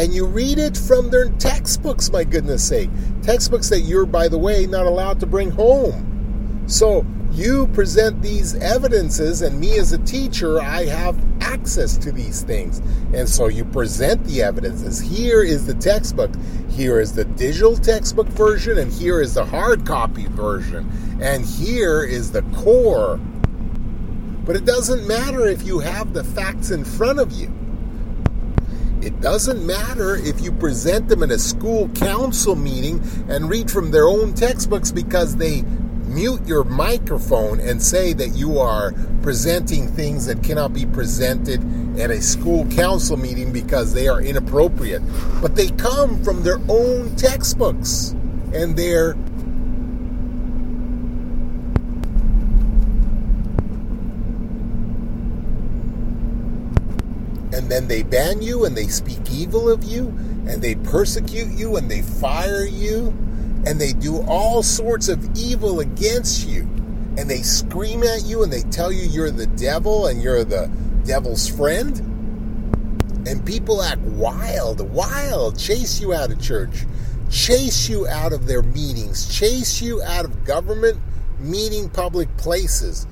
And 0.00 0.14
you 0.14 0.24
read 0.24 0.58
it 0.58 0.78
from 0.78 1.10
their 1.10 1.28
textbooks, 1.28 2.10
my 2.10 2.24
goodness 2.24 2.66
sake. 2.66 2.88
Textbooks 3.20 3.68
that 3.68 3.80
you're, 3.80 4.06
by 4.06 4.28
the 4.28 4.38
way, 4.38 4.66
not 4.66 4.86
allowed 4.86 5.20
to 5.20 5.26
bring 5.26 5.50
home. 5.50 6.64
So 6.68 7.04
you 7.32 7.66
present 7.74 8.22
these 8.22 8.54
evidences, 8.54 9.42
and 9.42 9.60
me 9.60 9.78
as 9.78 9.92
a 9.92 9.98
teacher, 9.98 10.58
I 10.58 10.86
have 10.86 11.22
access 11.42 11.98
to 11.98 12.12
these 12.12 12.40
things. 12.40 12.78
And 13.12 13.28
so 13.28 13.48
you 13.48 13.62
present 13.62 14.24
the 14.24 14.40
evidences. 14.40 15.00
Here 15.00 15.42
is 15.42 15.66
the 15.66 15.74
textbook, 15.74 16.30
here 16.70 16.98
is 16.98 17.12
the 17.12 17.26
digital 17.26 17.76
textbook 17.76 18.28
version, 18.28 18.78
and 18.78 18.90
here 18.90 19.20
is 19.20 19.34
the 19.34 19.44
hard 19.44 19.84
copy 19.84 20.24
version, 20.28 20.90
and 21.20 21.44
here 21.44 22.04
is 22.04 22.32
the 22.32 22.40
core. 22.54 23.18
But 24.46 24.56
it 24.56 24.64
doesn't 24.64 25.06
matter 25.06 25.46
if 25.46 25.62
you 25.62 25.78
have 25.80 26.14
the 26.14 26.24
facts 26.24 26.70
in 26.70 26.86
front 26.86 27.18
of 27.18 27.32
you. 27.32 27.52
It 29.02 29.18
doesn't 29.22 29.66
matter 29.66 30.16
if 30.16 30.42
you 30.42 30.52
present 30.52 31.08
them 31.08 31.22
in 31.22 31.30
a 31.30 31.38
school 31.38 31.88
council 31.90 32.54
meeting 32.54 33.02
and 33.30 33.48
read 33.48 33.70
from 33.70 33.90
their 33.90 34.06
own 34.06 34.34
textbooks 34.34 34.92
because 34.92 35.36
they 35.36 35.62
mute 36.10 36.46
your 36.46 36.64
microphone 36.64 37.60
and 37.60 37.82
say 37.82 38.12
that 38.12 38.30
you 38.30 38.58
are 38.58 38.92
presenting 39.22 39.88
things 39.88 40.26
that 40.26 40.42
cannot 40.42 40.74
be 40.74 40.84
presented 40.84 41.60
at 41.98 42.10
a 42.10 42.20
school 42.20 42.66
council 42.66 43.16
meeting 43.16 43.52
because 43.52 43.94
they 43.94 44.06
are 44.06 44.20
inappropriate. 44.20 45.02
But 45.40 45.56
they 45.56 45.68
come 45.70 46.22
from 46.22 46.42
their 46.42 46.60
own 46.68 47.16
textbooks 47.16 48.10
and 48.52 48.76
they're 48.76 49.14
and 57.70 57.82
then 57.82 57.86
they 57.86 58.02
ban 58.02 58.42
you 58.42 58.64
and 58.64 58.76
they 58.76 58.88
speak 58.88 59.30
evil 59.30 59.70
of 59.70 59.84
you 59.84 60.08
and 60.48 60.60
they 60.60 60.74
persecute 60.74 61.56
you 61.56 61.76
and 61.76 61.88
they 61.88 62.02
fire 62.02 62.64
you 62.64 63.10
and 63.64 63.80
they 63.80 63.92
do 63.92 64.22
all 64.22 64.64
sorts 64.64 65.06
of 65.06 65.24
evil 65.36 65.78
against 65.78 66.48
you. 66.48 66.62
And 67.16 67.30
they 67.30 67.42
scream 67.42 68.02
at 68.02 68.24
you 68.24 68.42
and 68.42 68.52
they 68.52 68.62
tell 68.62 68.90
you 68.90 69.02
you're 69.02 69.30
the 69.30 69.46
devil 69.46 70.08
and 70.08 70.20
you're 70.20 70.42
the 70.42 70.68
devil's 71.04 71.46
friend. 71.46 71.96
And 73.28 73.46
people 73.46 73.84
act 73.84 74.00
wild 74.00 74.80
wild 74.90 75.56
chase 75.56 76.00
you 76.00 76.12
out 76.12 76.32
of 76.32 76.42
church 76.42 76.86
chase 77.30 77.88
you 77.88 78.08
out 78.08 78.32
of 78.32 78.48
their 78.48 78.62
meetings 78.62 79.32
chase 79.32 79.80
you 79.80 80.02
out 80.02 80.24
of 80.24 80.44
government 80.44 80.98
meeting 81.38 81.88
public 81.88 82.34
places 82.36 83.06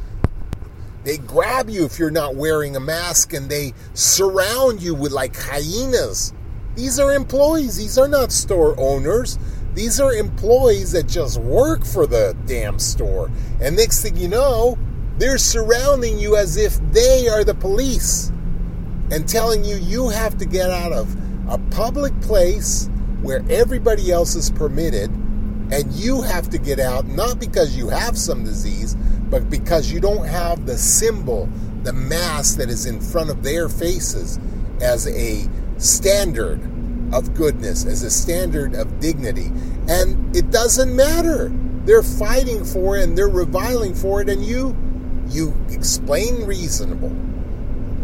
they 1.08 1.16
grab 1.16 1.70
you 1.70 1.86
if 1.86 1.98
you're 1.98 2.10
not 2.10 2.36
wearing 2.36 2.76
a 2.76 2.80
mask 2.80 3.32
and 3.32 3.48
they 3.48 3.72
surround 3.94 4.82
you 4.82 4.94
with 4.94 5.10
like 5.10 5.34
hyenas. 5.34 6.34
These 6.74 7.00
are 7.00 7.14
employees, 7.14 7.78
these 7.78 7.96
are 7.96 8.08
not 8.08 8.30
store 8.30 8.78
owners. 8.78 9.38
These 9.72 10.00
are 10.00 10.12
employees 10.12 10.92
that 10.92 11.08
just 11.08 11.40
work 11.40 11.86
for 11.86 12.06
the 12.06 12.36
damn 12.44 12.78
store. 12.78 13.30
And 13.58 13.74
next 13.74 14.02
thing 14.02 14.18
you 14.18 14.28
know, 14.28 14.76
they're 15.16 15.38
surrounding 15.38 16.18
you 16.18 16.36
as 16.36 16.58
if 16.58 16.78
they 16.92 17.26
are 17.26 17.42
the 17.42 17.54
police 17.54 18.30
and 19.10 19.26
telling 19.26 19.64
you 19.64 19.76
you 19.76 20.10
have 20.10 20.36
to 20.36 20.44
get 20.44 20.70
out 20.70 20.92
of 20.92 21.16
a 21.48 21.56
public 21.70 22.20
place 22.20 22.90
where 23.22 23.42
everybody 23.48 24.12
else 24.12 24.34
is 24.34 24.50
permitted 24.50 25.10
and 25.70 25.90
you 25.92 26.20
have 26.20 26.50
to 26.50 26.58
get 26.58 26.78
out 26.78 27.06
not 27.06 27.40
because 27.40 27.74
you 27.76 27.88
have 27.88 28.18
some 28.18 28.44
disease, 28.44 28.94
but 29.30 29.50
because 29.50 29.90
you 29.90 30.00
don't 30.00 30.26
have 30.26 30.66
the 30.66 30.76
symbol, 30.76 31.48
the 31.82 31.92
mass 31.92 32.54
that 32.54 32.68
is 32.68 32.86
in 32.86 33.00
front 33.00 33.30
of 33.30 33.42
their 33.42 33.68
faces 33.68 34.38
as 34.80 35.06
a 35.08 35.48
standard 35.78 36.60
of 37.12 37.34
goodness, 37.34 37.84
as 37.84 38.02
a 38.02 38.10
standard 38.10 38.74
of 38.74 39.00
dignity. 39.00 39.50
And 39.88 40.34
it 40.36 40.50
doesn't 40.50 40.94
matter. 40.94 41.50
They're 41.84 42.02
fighting 42.02 42.64
for 42.64 42.98
it 42.98 43.04
and 43.04 43.16
they're 43.16 43.28
reviling 43.28 43.94
for 43.94 44.20
it, 44.20 44.28
and 44.28 44.44
you 44.44 44.76
you 45.28 45.54
explain 45.70 46.44
reasonable. 46.44 47.14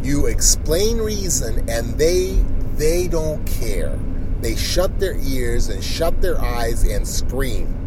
You 0.02 0.26
explain 0.26 0.98
reason 0.98 1.68
and 1.68 1.94
they 1.98 2.42
they 2.76 3.08
don't 3.08 3.44
care. 3.46 3.98
They 4.40 4.56
shut 4.56 4.98
their 5.00 5.16
ears 5.16 5.68
and 5.68 5.82
shut 5.82 6.20
their 6.20 6.40
eyes 6.40 6.84
and 6.84 7.06
scream. 7.06 7.83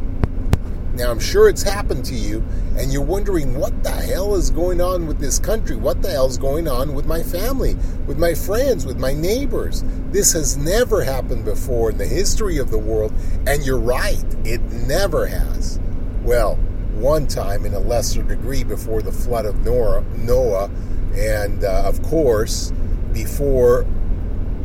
Now, 0.97 1.11
I'm 1.11 1.19
sure 1.19 1.47
it's 1.47 1.61
happened 1.61 2.05
to 2.05 2.15
you, 2.15 2.43
and 2.75 2.91
you're 2.91 3.03
wondering 3.03 3.53
what 3.53 3.83
the 3.83 3.91
hell 3.91 4.33
is 4.33 4.49
going 4.49 4.81
on 4.81 5.05
with 5.05 5.19
this 5.19 5.37
country? 5.37 5.75
What 5.75 6.01
the 6.01 6.09
hell 6.09 6.25
is 6.25 6.39
going 6.39 6.67
on 6.67 6.95
with 6.95 7.05
my 7.05 7.21
family, 7.21 7.75
with 8.07 8.17
my 8.17 8.33
friends, 8.33 8.83
with 8.83 8.97
my 8.97 9.13
neighbors? 9.13 9.83
This 10.09 10.33
has 10.33 10.57
never 10.57 11.03
happened 11.03 11.45
before 11.45 11.91
in 11.91 11.99
the 11.99 12.07
history 12.07 12.57
of 12.57 12.71
the 12.71 12.79
world, 12.79 13.13
and 13.45 13.63
you're 13.63 13.77
right, 13.77 14.25
it 14.43 14.59
never 14.87 15.27
has. 15.27 15.79
Well, 16.23 16.55
one 16.95 17.27
time 17.27 17.67
in 17.67 17.75
a 17.75 17.79
lesser 17.79 18.23
degree 18.23 18.63
before 18.63 19.03
the 19.03 19.11
flood 19.11 19.45
of 19.45 19.63
Noah, 19.63 20.71
and 21.13 21.63
uh, 21.63 21.83
of 21.85 22.01
course, 22.01 22.73
before 23.13 23.85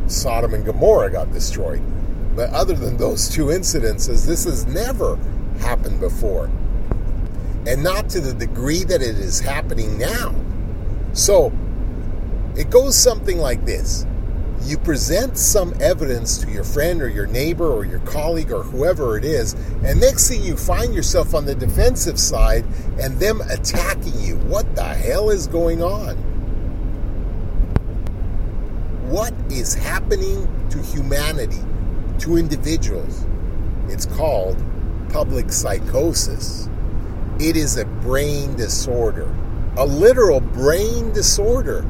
Sodom 0.07 0.55
and 0.55 0.65
Gomorrah 0.65 1.11
got 1.11 1.31
destroyed. 1.31 1.83
But 2.35 2.49
other 2.49 2.73
than 2.73 2.97
those 2.97 3.29
two 3.29 3.45
incidences, 3.45 4.25
this 4.25 4.45
has 4.45 4.65
never 4.65 5.19
happened 5.59 5.99
before. 5.99 6.49
And 7.65 7.81
not 7.83 8.09
to 8.09 8.19
the 8.19 8.33
degree 8.33 8.83
that 8.83 9.01
it 9.01 9.17
is 9.17 9.39
happening 9.39 9.97
now. 9.97 10.35
So, 11.13 11.51
it 12.55 12.69
goes 12.69 12.97
something 12.97 13.37
like 13.37 13.65
this 13.65 14.05
you 14.65 14.77
present 14.77 15.37
some 15.37 15.73
evidence 15.81 16.37
to 16.37 16.49
your 16.49 16.63
friend 16.63 17.01
or 17.01 17.09
your 17.09 17.27
neighbor 17.27 17.69
or 17.69 17.85
your 17.85 17.99
colleague 17.99 18.51
or 18.51 18.63
whoever 18.63 19.17
it 19.17 19.25
is, 19.25 19.53
and 19.83 19.99
next 19.99 20.29
thing 20.29 20.41
you 20.41 20.55
find 20.55 20.93
yourself 20.93 21.35
on 21.35 21.45
the 21.45 21.55
defensive 21.55 22.17
side 22.17 22.63
and 22.99 23.19
them 23.19 23.41
attacking 23.49 24.17
you. 24.21 24.37
What 24.37 24.73
the 24.75 24.83
hell 24.83 25.29
is 25.31 25.47
going 25.47 25.83
on? 25.83 26.15
What 29.09 29.33
is 29.51 29.73
happening 29.73 30.47
to 30.69 30.81
humanity, 30.81 31.61
to 32.19 32.37
individuals? 32.37 33.25
It's 33.89 34.05
called 34.05 34.63
public 35.13 35.51
psychosis. 35.51 36.67
It 37.39 37.55
is 37.55 37.77
a 37.77 37.85
brain 37.85 38.55
disorder, 38.55 39.33
a 39.77 39.85
literal 39.85 40.41
brain 40.41 41.13
disorder, 41.13 41.85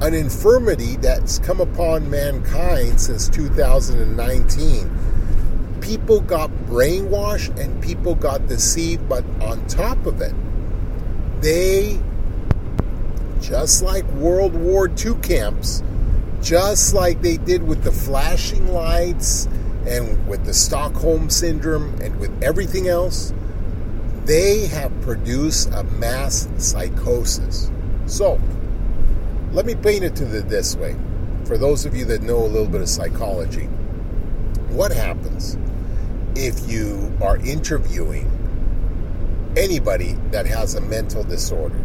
an 0.00 0.14
infirmity 0.14 0.96
that's 0.96 1.40
come 1.40 1.60
upon 1.60 2.08
mankind 2.08 3.00
since 3.00 3.28
2019. 3.28 5.78
People 5.80 6.20
got 6.20 6.48
brainwashed 6.68 7.58
and 7.58 7.82
people 7.82 8.14
got 8.14 8.46
deceived, 8.46 9.08
but 9.08 9.24
on 9.40 9.66
top 9.66 10.06
of 10.06 10.20
it, 10.20 10.34
they, 11.40 11.98
just 13.40 13.82
like 13.82 14.04
World 14.12 14.54
War 14.54 14.88
II 14.88 15.14
camps, 15.22 15.82
just 16.40 16.94
like 16.94 17.20
they 17.20 17.36
did 17.36 17.66
with 17.66 17.82
the 17.82 17.92
flashing 17.92 18.72
lights 18.72 19.48
and 19.86 20.26
with 20.26 20.44
the 20.44 20.54
Stockholm 20.54 21.30
Syndrome 21.30 22.00
and 22.00 22.18
with 22.18 22.42
everything 22.42 22.88
else, 22.88 23.32
they 24.24 24.66
have 24.66 24.98
produced 25.02 25.70
a 25.72 25.84
mass 25.84 26.48
psychosis. 26.58 27.70
So, 28.06 28.40
let 29.52 29.66
me 29.66 29.74
paint 29.74 30.04
it 30.04 30.16
to 30.16 30.24
the 30.24 30.40
this 30.40 30.76
way. 30.76 30.96
For 31.44 31.58
those 31.58 31.84
of 31.84 31.94
you 31.94 32.04
that 32.06 32.22
know 32.22 32.38
a 32.38 32.48
little 32.48 32.68
bit 32.68 32.80
of 32.80 32.88
psychology, 32.88 33.66
what 34.70 34.90
happens 34.92 35.58
if 36.34 36.68
you 36.68 37.12
are 37.22 37.36
interviewing 37.38 38.30
anybody 39.56 40.16
that 40.30 40.46
has 40.46 40.74
a 40.74 40.80
mental 40.80 41.22
disorder, 41.22 41.78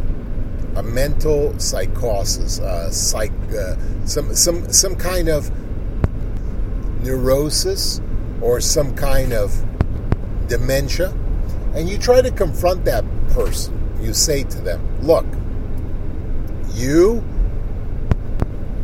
a 0.76 0.84
mental 0.84 1.58
psychosis, 1.60 2.60
uh, 2.60 2.90
psych, 2.90 3.32
uh, 3.54 3.76
some 4.06 4.34
some 4.34 4.72
some 4.72 4.96
kind 4.96 5.30
of 5.30 5.52
neurosis 7.02 8.02
or 8.42 8.62
some 8.62 8.96
kind 8.96 9.34
of 9.34 9.54
dementia, 10.48 11.14
and 11.74 11.88
you 11.88 11.98
try 11.98 12.22
to 12.22 12.32
confront 12.32 12.86
that 12.86 13.06
person. 13.30 13.76
You 14.02 14.14
say 14.14 14.44
to 14.44 14.62
them, 14.62 14.82
Look, 15.02 15.26
you 16.74 17.24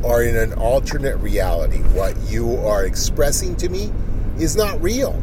are 0.04 0.24
in 0.24 0.36
an 0.36 0.54
alternate 0.54 1.18
reality. 1.18 1.80
What 1.94 2.16
you 2.30 2.58
are 2.58 2.86
expressing 2.86 3.56
to 3.58 3.70
me 3.70 3.92
is 4.38 4.56
not 4.56 4.82
real. 4.82 5.22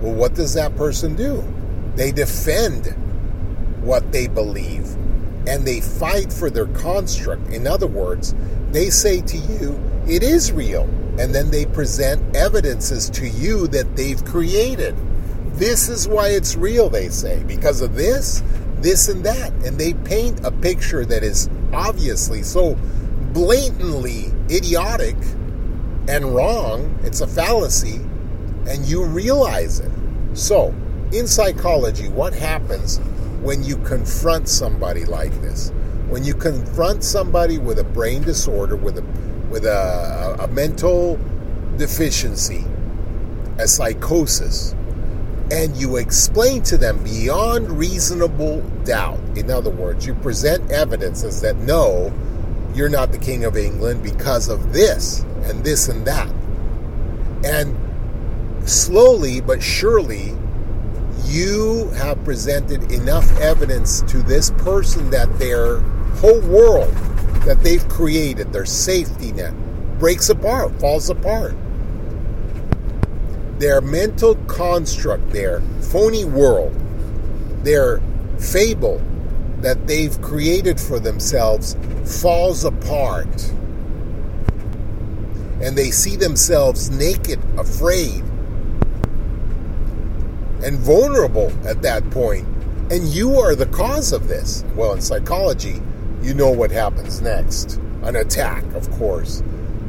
Well, 0.00 0.14
what 0.14 0.34
does 0.34 0.54
that 0.54 0.76
person 0.76 1.14
do? 1.16 1.42
They 1.94 2.12
defend 2.12 2.86
what 3.82 4.12
they 4.12 4.26
believe 4.28 4.94
and 5.46 5.64
they 5.64 5.80
fight 5.80 6.32
for 6.32 6.50
their 6.50 6.66
construct. 6.66 7.48
In 7.48 7.66
other 7.66 7.86
words, 7.86 8.34
they 8.70 8.90
say 8.90 9.20
to 9.22 9.36
you, 9.36 9.80
it 10.06 10.22
is 10.22 10.52
real 10.52 10.88
and 11.18 11.34
then 11.34 11.50
they 11.50 11.66
present 11.66 12.36
evidences 12.36 13.08
to 13.10 13.28
you 13.28 13.68
that 13.68 13.96
they've 13.96 14.24
created. 14.24 14.96
This 15.54 15.88
is 15.88 16.08
why 16.08 16.28
it's 16.28 16.56
real, 16.56 16.88
they 16.88 17.08
say, 17.08 17.42
because 17.44 17.80
of 17.80 17.94
this, 17.94 18.42
this, 18.78 19.08
and 19.08 19.24
that. 19.24 19.52
And 19.64 19.78
they 19.78 19.94
paint 19.94 20.44
a 20.44 20.50
picture 20.50 21.04
that 21.04 21.22
is 21.22 21.48
obviously 21.72 22.42
so 22.42 22.76
blatantly 23.32 24.32
idiotic 24.50 25.16
and 26.08 26.34
wrong. 26.34 26.98
It's 27.04 27.20
a 27.20 27.26
fallacy, 27.26 27.96
and 28.68 28.84
you 28.84 29.04
realize 29.04 29.80
it. 29.80 29.92
So, 30.34 30.74
in 31.12 31.28
psychology, 31.28 32.08
what 32.08 32.34
happens 32.34 32.98
when 33.40 33.62
you 33.62 33.76
confront 33.78 34.48
somebody 34.48 35.04
like 35.04 35.32
this? 35.40 35.70
When 36.08 36.24
you 36.24 36.34
confront 36.34 37.04
somebody 37.04 37.58
with 37.58 37.78
a 37.78 37.84
brain 37.84 38.22
disorder, 38.22 38.74
with 38.76 38.98
a 38.98 39.02
with 39.50 39.64
a, 39.64 40.36
a 40.40 40.48
mental 40.48 41.18
deficiency, 41.76 42.64
a 43.58 43.66
psychosis, 43.66 44.74
and 45.50 45.76
you 45.76 45.96
explain 45.96 46.62
to 46.62 46.76
them 46.76 47.02
beyond 47.04 47.70
reasonable 47.70 48.60
doubt. 48.84 49.20
In 49.36 49.50
other 49.50 49.70
words, 49.70 50.06
you 50.06 50.14
present 50.14 50.70
evidences 50.70 51.40
that 51.42 51.56
no, 51.56 52.12
you're 52.74 52.88
not 52.88 53.12
the 53.12 53.18
King 53.18 53.44
of 53.44 53.56
England 53.56 54.02
because 54.02 54.48
of 54.48 54.72
this 54.72 55.20
and 55.44 55.62
this 55.62 55.88
and 55.88 56.06
that. 56.06 56.32
And 57.44 57.76
slowly 58.68 59.40
but 59.40 59.62
surely, 59.62 60.34
you 61.26 61.88
have 61.96 62.22
presented 62.24 62.90
enough 62.90 63.30
evidence 63.38 64.02
to 64.02 64.22
this 64.22 64.50
person 64.50 65.10
that 65.10 65.38
their 65.38 65.80
whole 66.16 66.40
world 66.40 66.94
that 67.44 67.62
they've 67.62 67.86
created, 67.88 68.52
their 68.52 68.66
safety 68.66 69.32
net, 69.32 69.54
breaks 69.98 70.28
apart, 70.30 70.72
falls 70.80 71.10
apart. 71.10 71.54
Their 73.58 73.80
mental 73.80 74.34
construct, 74.46 75.30
their 75.30 75.60
phony 75.80 76.24
world, 76.24 76.74
their 77.64 78.00
fable 78.38 79.00
that 79.60 79.86
they've 79.86 80.20
created 80.20 80.80
for 80.80 80.98
themselves 81.00 81.76
falls 82.04 82.64
apart. 82.64 83.52
and 85.62 85.76
they 85.78 85.90
see 85.90 86.16
themselves 86.16 86.90
naked, 86.90 87.38
afraid, 87.56 88.22
and 90.62 90.78
vulnerable 90.78 91.50
at 91.64 91.80
that 91.82 92.08
point. 92.10 92.46
and 92.90 93.08
you 93.08 93.38
are 93.38 93.54
the 93.54 93.66
cause 93.66 94.12
of 94.12 94.28
this. 94.28 94.62
Well, 94.76 94.92
in 94.92 95.00
psychology, 95.00 95.80
you 96.24 96.32
know 96.34 96.50
what 96.50 96.70
happens 96.70 97.20
next 97.20 97.78
an 98.04 98.16
attack, 98.16 98.62
of 98.74 98.90
course. 98.92 99.42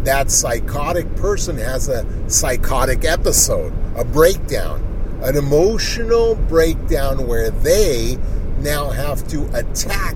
That 0.04 0.32
psychotic 0.32 1.14
person 1.16 1.58
has 1.58 1.90
a 1.90 2.06
psychotic 2.30 3.04
episode, 3.06 3.74
a 3.96 4.06
breakdown, 4.06 4.82
an 5.24 5.36
emotional 5.36 6.36
breakdown 6.36 7.28
where 7.28 7.50
they 7.50 8.18
now 8.60 8.90
have 8.90 9.28
to 9.30 9.46
attack 9.58 10.16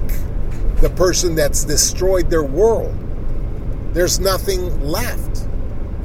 the 0.78 0.90
person 0.92 1.36
that's 1.36 1.66
destroyed 1.66 2.30
their 2.30 2.44
world. 2.44 2.96
There's 3.94 4.20
nothing 4.20 4.82
left. 4.82 5.48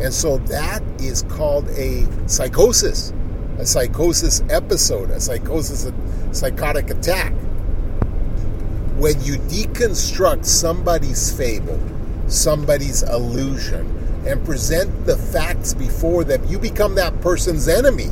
And 0.01 0.13
so 0.13 0.39
that 0.39 0.83
is 1.01 1.23
called 1.23 1.69
a 1.71 2.09
psychosis, 2.27 3.13
a 3.59 3.67
psychosis 3.67 4.43
episode, 4.51 5.11
a 5.11 5.21
psychosis, 5.21 5.87
a 5.87 6.35
psychotic 6.35 6.91
attack. 6.91 7.33
When 8.97 9.21
you 9.23 9.39
deconstruct 9.39 10.45
somebody's 10.45 11.37
fable, 11.37 11.81
somebody's 12.29 13.03
illusion, 13.03 13.91
and 14.27 14.45
present 14.45 15.05
the 15.05 15.17
facts 15.17 15.75
before 15.75 16.25
them, 16.25 16.43
you 16.47 16.59
become 16.59 16.95
that 16.95 17.21
person's 17.21 17.69
enemy. 17.69 18.09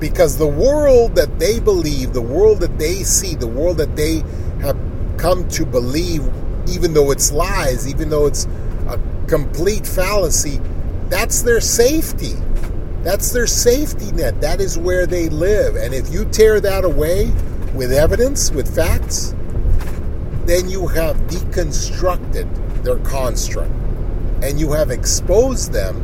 Because 0.00 0.36
the 0.36 0.46
world 0.46 1.14
that 1.14 1.38
they 1.38 1.60
believe, 1.60 2.12
the 2.12 2.22
world 2.22 2.60
that 2.60 2.78
they 2.78 3.02
see, 3.02 3.34
the 3.34 3.46
world 3.46 3.76
that 3.78 3.94
they 3.94 4.24
have 4.60 4.76
come 5.16 5.46
to 5.50 5.64
believe, 5.64 6.22
even 6.68 6.94
though 6.94 7.10
it's 7.10 7.30
lies, 7.30 7.88
even 7.88 8.10
though 8.10 8.26
it's 8.26 8.46
a 8.88 8.98
complete 9.28 9.86
fallacy, 9.86 10.60
that's 11.08 11.42
their 11.42 11.60
safety. 11.60 12.34
That's 13.02 13.30
their 13.30 13.46
safety 13.46 14.10
net. 14.12 14.40
That 14.40 14.60
is 14.60 14.76
where 14.76 15.06
they 15.06 15.28
live. 15.28 15.76
And 15.76 15.94
if 15.94 16.12
you 16.12 16.24
tear 16.24 16.60
that 16.60 16.84
away 16.84 17.30
with 17.74 17.92
evidence, 17.92 18.50
with 18.50 18.74
facts, 18.74 19.35
then 20.46 20.68
you 20.68 20.86
have 20.86 21.16
deconstructed 21.28 22.46
their 22.82 22.98
construct 22.98 23.72
and 24.42 24.60
you 24.60 24.72
have 24.72 24.90
exposed 24.90 25.72
them. 25.72 25.96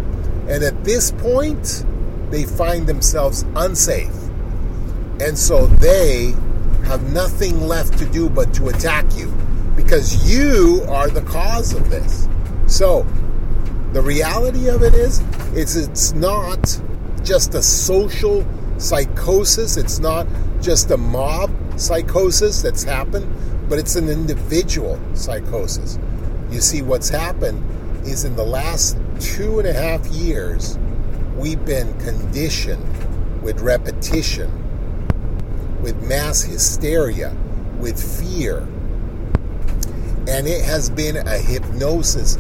And 0.48 0.62
at 0.64 0.84
this 0.84 1.12
point, 1.12 1.84
they 2.30 2.44
find 2.44 2.86
themselves 2.86 3.44
unsafe. 3.54 4.14
And 5.20 5.38
so 5.38 5.66
they 5.66 6.34
have 6.84 7.12
nothing 7.12 7.60
left 7.68 7.98
to 7.98 8.06
do 8.06 8.28
but 8.28 8.52
to 8.54 8.68
attack 8.68 9.04
you 9.16 9.30
because 9.76 10.30
you 10.30 10.84
are 10.88 11.08
the 11.08 11.22
cause 11.22 11.72
of 11.72 11.90
this. 11.90 12.28
So, 12.66 13.06
the 13.92 14.02
reality 14.02 14.68
of 14.68 14.82
it 14.82 14.94
is, 14.94 15.20
is 15.54 15.76
it's 15.76 16.12
not 16.12 16.80
just 17.22 17.54
a 17.54 17.62
social 17.62 18.44
psychosis. 18.78 19.76
It's 19.76 19.98
not 19.98 20.26
just 20.60 20.90
a 20.90 20.96
mob 20.96 21.50
psychosis 21.76 22.62
that's 22.62 22.82
happened, 22.82 23.26
but 23.72 23.78
it's 23.78 23.96
an 23.96 24.10
individual 24.10 25.00
psychosis. 25.14 25.98
You 26.50 26.60
see, 26.60 26.82
what's 26.82 27.08
happened 27.08 27.64
is 28.06 28.26
in 28.26 28.36
the 28.36 28.44
last 28.44 28.98
two 29.18 29.60
and 29.60 29.66
a 29.66 29.72
half 29.72 30.06
years, 30.08 30.78
we've 31.38 31.64
been 31.64 31.98
conditioned 31.98 32.84
with 33.42 33.62
repetition, 33.62 34.50
with 35.80 36.06
mass 36.06 36.42
hysteria, 36.42 37.34
with 37.78 37.98
fear. 38.20 38.58
And 40.28 40.46
it 40.46 40.62
has 40.66 40.90
been 40.90 41.16
a 41.16 41.38
hypnosis. 41.38 42.36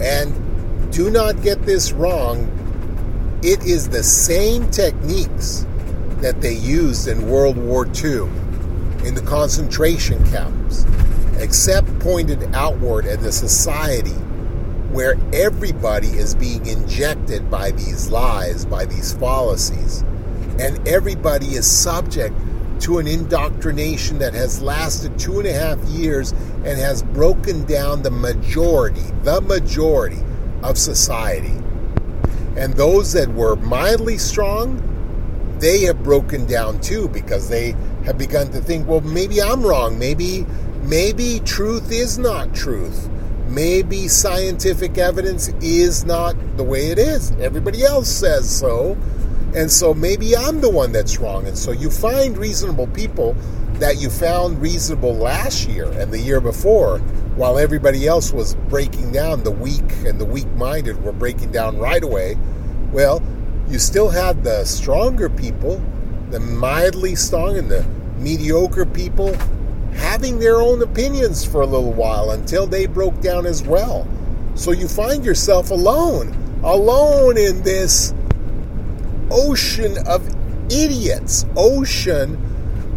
And 0.00 0.92
do 0.92 1.10
not 1.10 1.40
get 1.42 1.62
this 1.62 1.92
wrong. 1.92 2.48
It 3.44 3.62
is 3.62 3.88
the 3.88 4.02
same 4.02 4.68
techniques 4.72 5.64
that 6.16 6.40
they 6.40 6.54
used 6.54 7.06
in 7.06 7.30
World 7.30 7.56
War 7.56 7.86
II 7.86 8.41
in 9.04 9.14
the 9.14 9.22
concentration 9.22 10.24
camps, 10.30 10.84
except 11.38 11.86
pointed 11.98 12.42
outward 12.54 13.06
at 13.06 13.20
the 13.20 13.32
society 13.32 14.16
where 14.92 15.16
everybody 15.32 16.08
is 16.08 16.34
being 16.34 16.64
injected 16.66 17.50
by 17.50 17.70
these 17.72 18.10
lies, 18.10 18.66
by 18.66 18.84
these 18.84 19.14
fallacies, 19.14 20.02
and 20.60 20.86
everybody 20.86 21.54
is 21.54 21.68
subject 21.68 22.34
to 22.80 22.98
an 22.98 23.06
indoctrination 23.06 24.18
that 24.18 24.34
has 24.34 24.60
lasted 24.60 25.18
two 25.18 25.38
and 25.38 25.48
a 25.48 25.52
half 25.52 25.78
years 25.84 26.32
and 26.64 26.78
has 26.78 27.02
broken 27.02 27.64
down 27.64 28.02
the 28.02 28.10
majority, 28.10 29.04
the 29.22 29.40
majority 29.40 30.20
of 30.62 30.76
society. 30.76 31.56
And 32.56 32.74
those 32.74 33.12
that 33.12 33.28
were 33.28 33.56
mildly 33.56 34.18
strong, 34.18 34.88
they 35.58 35.82
have 35.82 36.02
broken 36.02 36.44
down 36.44 36.80
too 36.80 37.08
because 37.08 37.48
they 37.48 37.74
have 38.04 38.18
begun 38.18 38.50
to 38.52 38.60
think, 38.60 38.86
well, 38.86 39.00
maybe 39.00 39.40
I'm 39.40 39.62
wrong. 39.62 39.98
Maybe, 39.98 40.46
maybe 40.82 41.40
truth 41.40 41.90
is 41.92 42.18
not 42.18 42.54
truth. 42.54 43.08
Maybe 43.48 44.08
scientific 44.08 44.98
evidence 44.98 45.48
is 45.60 46.04
not 46.04 46.34
the 46.56 46.64
way 46.64 46.86
it 46.86 46.98
is. 46.98 47.32
Everybody 47.32 47.84
else 47.84 48.08
says 48.08 48.48
so. 48.48 48.96
And 49.54 49.70
so 49.70 49.92
maybe 49.92 50.34
I'm 50.34 50.60
the 50.60 50.70
one 50.70 50.92
that's 50.92 51.18
wrong. 51.18 51.46
And 51.46 51.56
so 51.56 51.72
you 51.72 51.90
find 51.90 52.38
reasonable 52.38 52.86
people 52.88 53.36
that 53.74 54.00
you 54.00 54.08
found 54.08 54.62
reasonable 54.62 55.14
last 55.14 55.68
year 55.68 55.90
and 55.92 56.12
the 56.12 56.18
year 56.18 56.40
before 56.40 56.98
while 57.36 57.58
everybody 57.58 58.06
else 58.06 58.32
was 58.32 58.54
breaking 58.68 59.12
down, 59.12 59.42
the 59.42 59.50
weak 59.50 59.90
and 60.06 60.20
the 60.20 60.24
weak 60.24 60.50
minded 60.52 61.02
were 61.02 61.12
breaking 61.12 61.50
down 61.50 61.78
right 61.78 62.02
away. 62.02 62.36
Well, 62.92 63.22
you 63.68 63.78
still 63.78 64.10
had 64.10 64.44
the 64.44 64.64
stronger 64.64 65.30
people, 65.30 65.82
the 66.32 66.40
mildly 66.40 67.14
strong 67.14 67.58
and 67.58 67.70
the 67.70 67.84
mediocre 68.16 68.86
people 68.86 69.36
having 69.94 70.38
their 70.38 70.56
own 70.56 70.82
opinions 70.82 71.44
for 71.44 71.60
a 71.60 71.66
little 71.66 71.92
while 71.92 72.30
until 72.30 72.66
they 72.66 72.86
broke 72.86 73.20
down 73.20 73.44
as 73.44 73.62
well. 73.62 74.08
So 74.54 74.72
you 74.72 74.88
find 74.88 75.24
yourself 75.24 75.70
alone, 75.70 76.28
alone 76.64 77.36
in 77.36 77.62
this 77.62 78.14
ocean 79.30 79.96
of 80.06 80.26
idiots, 80.72 81.44
ocean 81.54 82.38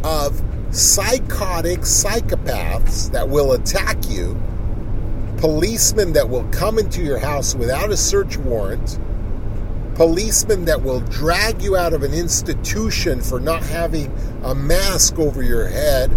of 0.06 0.42
psychotic 0.72 1.80
psychopaths 1.82 3.12
that 3.12 3.28
will 3.28 3.52
attack 3.52 3.98
you, 4.10 4.42
policemen 5.38 6.14
that 6.14 6.30
will 6.30 6.46
come 6.46 6.80
into 6.80 7.04
your 7.04 7.20
house 7.20 7.54
without 7.54 7.92
a 7.92 7.98
search 7.98 8.38
warrant, 8.38 8.98
policemen 9.96 10.66
that 10.66 10.84
will 10.84 11.00
drag 11.02 11.62
you 11.62 11.76
out 11.76 11.94
of 11.94 12.04
an 12.04 12.14
institution 12.14 13.22
for 13.22 13.40
not 13.40 13.64
having 13.64 14.14
a 14.44 14.54
mask 14.54 15.18
over 15.18 15.42
your 15.42 15.68
head, 15.68 16.12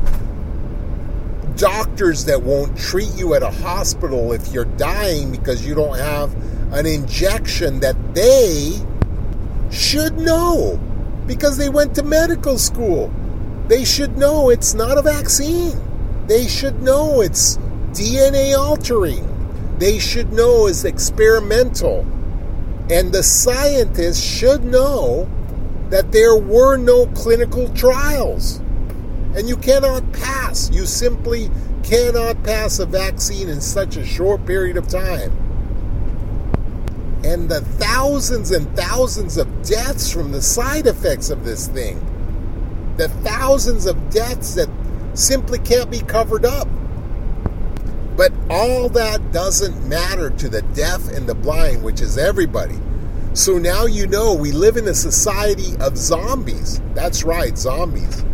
doctors 1.56 2.24
that 2.24 2.42
won't 2.42 2.76
treat 2.76 3.12
you 3.16 3.34
at 3.34 3.42
a 3.42 3.50
hospital 3.50 4.32
if 4.32 4.52
you're 4.52 4.64
dying 4.64 5.30
because 5.30 5.64
you 5.66 5.74
don't 5.74 5.96
have 5.96 6.34
an 6.72 6.86
injection 6.86 7.80
that 7.80 7.96
they 8.14 8.80
should 9.70 10.18
know 10.18 10.78
because 11.26 11.56
they 11.56 11.68
went 11.68 11.94
to 11.94 12.02
medical 12.02 12.58
school. 12.58 13.12
They 13.68 13.84
should 13.84 14.16
know 14.18 14.50
it's 14.50 14.74
not 14.74 14.98
a 14.98 15.02
vaccine. 15.02 15.78
They 16.26 16.48
should 16.48 16.82
know 16.82 17.20
it's 17.20 17.58
DNA 17.92 18.58
altering. 18.58 19.24
They 19.78 19.98
should 19.98 20.32
know 20.32 20.66
it's 20.66 20.84
experimental. 20.84 22.06
And 22.90 23.12
the 23.12 23.22
scientists 23.22 24.22
should 24.22 24.64
know 24.64 25.28
that 25.90 26.12
there 26.12 26.36
were 26.36 26.76
no 26.76 27.06
clinical 27.08 27.68
trials. 27.74 28.58
And 29.34 29.48
you 29.48 29.56
cannot 29.56 30.12
pass. 30.12 30.70
You 30.70 30.86
simply 30.86 31.50
cannot 31.82 32.42
pass 32.44 32.78
a 32.78 32.86
vaccine 32.86 33.48
in 33.48 33.60
such 33.60 33.96
a 33.96 34.04
short 34.04 34.44
period 34.46 34.76
of 34.76 34.88
time. 34.88 35.32
And 37.24 37.48
the 37.48 37.60
thousands 37.60 38.52
and 38.52 38.74
thousands 38.76 39.36
of 39.36 39.62
deaths 39.62 40.10
from 40.10 40.32
the 40.32 40.40
side 40.40 40.86
effects 40.86 41.30
of 41.30 41.44
this 41.44 41.66
thing 41.66 42.04
the 42.98 43.08
thousands 43.08 43.86
of 43.86 44.10
deaths 44.10 44.54
that 44.54 44.68
simply 45.14 45.60
can't 45.60 45.90
be 45.90 46.00
covered 46.00 46.44
up. 46.44 46.68
But 48.18 48.32
all 48.50 48.88
that 48.88 49.30
doesn't 49.30 49.88
matter 49.88 50.30
to 50.30 50.48
the 50.48 50.62
deaf 50.74 51.06
and 51.06 51.28
the 51.28 51.36
blind, 51.36 51.84
which 51.84 52.00
is 52.00 52.18
everybody. 52.18 52.76
So 53.32 53.58
now 53.58 53.86
you 53.86 54.08
know 54.08 54.34
we 54.34 54.50
live 54.50 54.76
in 54.76 54.88
a 54.88 54.94
society 54.94 55.76
of 55.78 55.96
zombies. 55.96 56.80
That's 56.94 57.22
right, 57.22 57.56
zombies. 57.56 58.24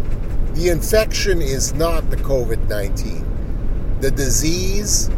The 0.54 0.70
infection 0.70 1.42
is 1.42 1.74
not 1.74 2.08
the 2.08 2.16
COVID 2.16 2.66
19. 2.66 3.98
The 4.00 4.10
disease 4.10 5.10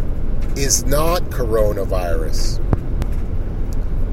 is 0.56 0.84
not 0.84 1.22
coronavirus. 1.26 2.60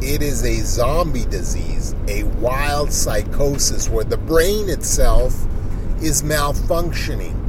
It 0.03 0.21
is 0.21 0.45
a 0.45 0.59
zombie 0.59 1.25
disease, 1.25 1.95
a 2.07 2.25
wild 2.39 2.93
psychosis 2.93 3.89
where 3.89 4.03
the 4.03 4.17
brain 4.17 4.69
itself 4.69 5.33
is 5.99 6.21
malfunctioning. 6.21 7.42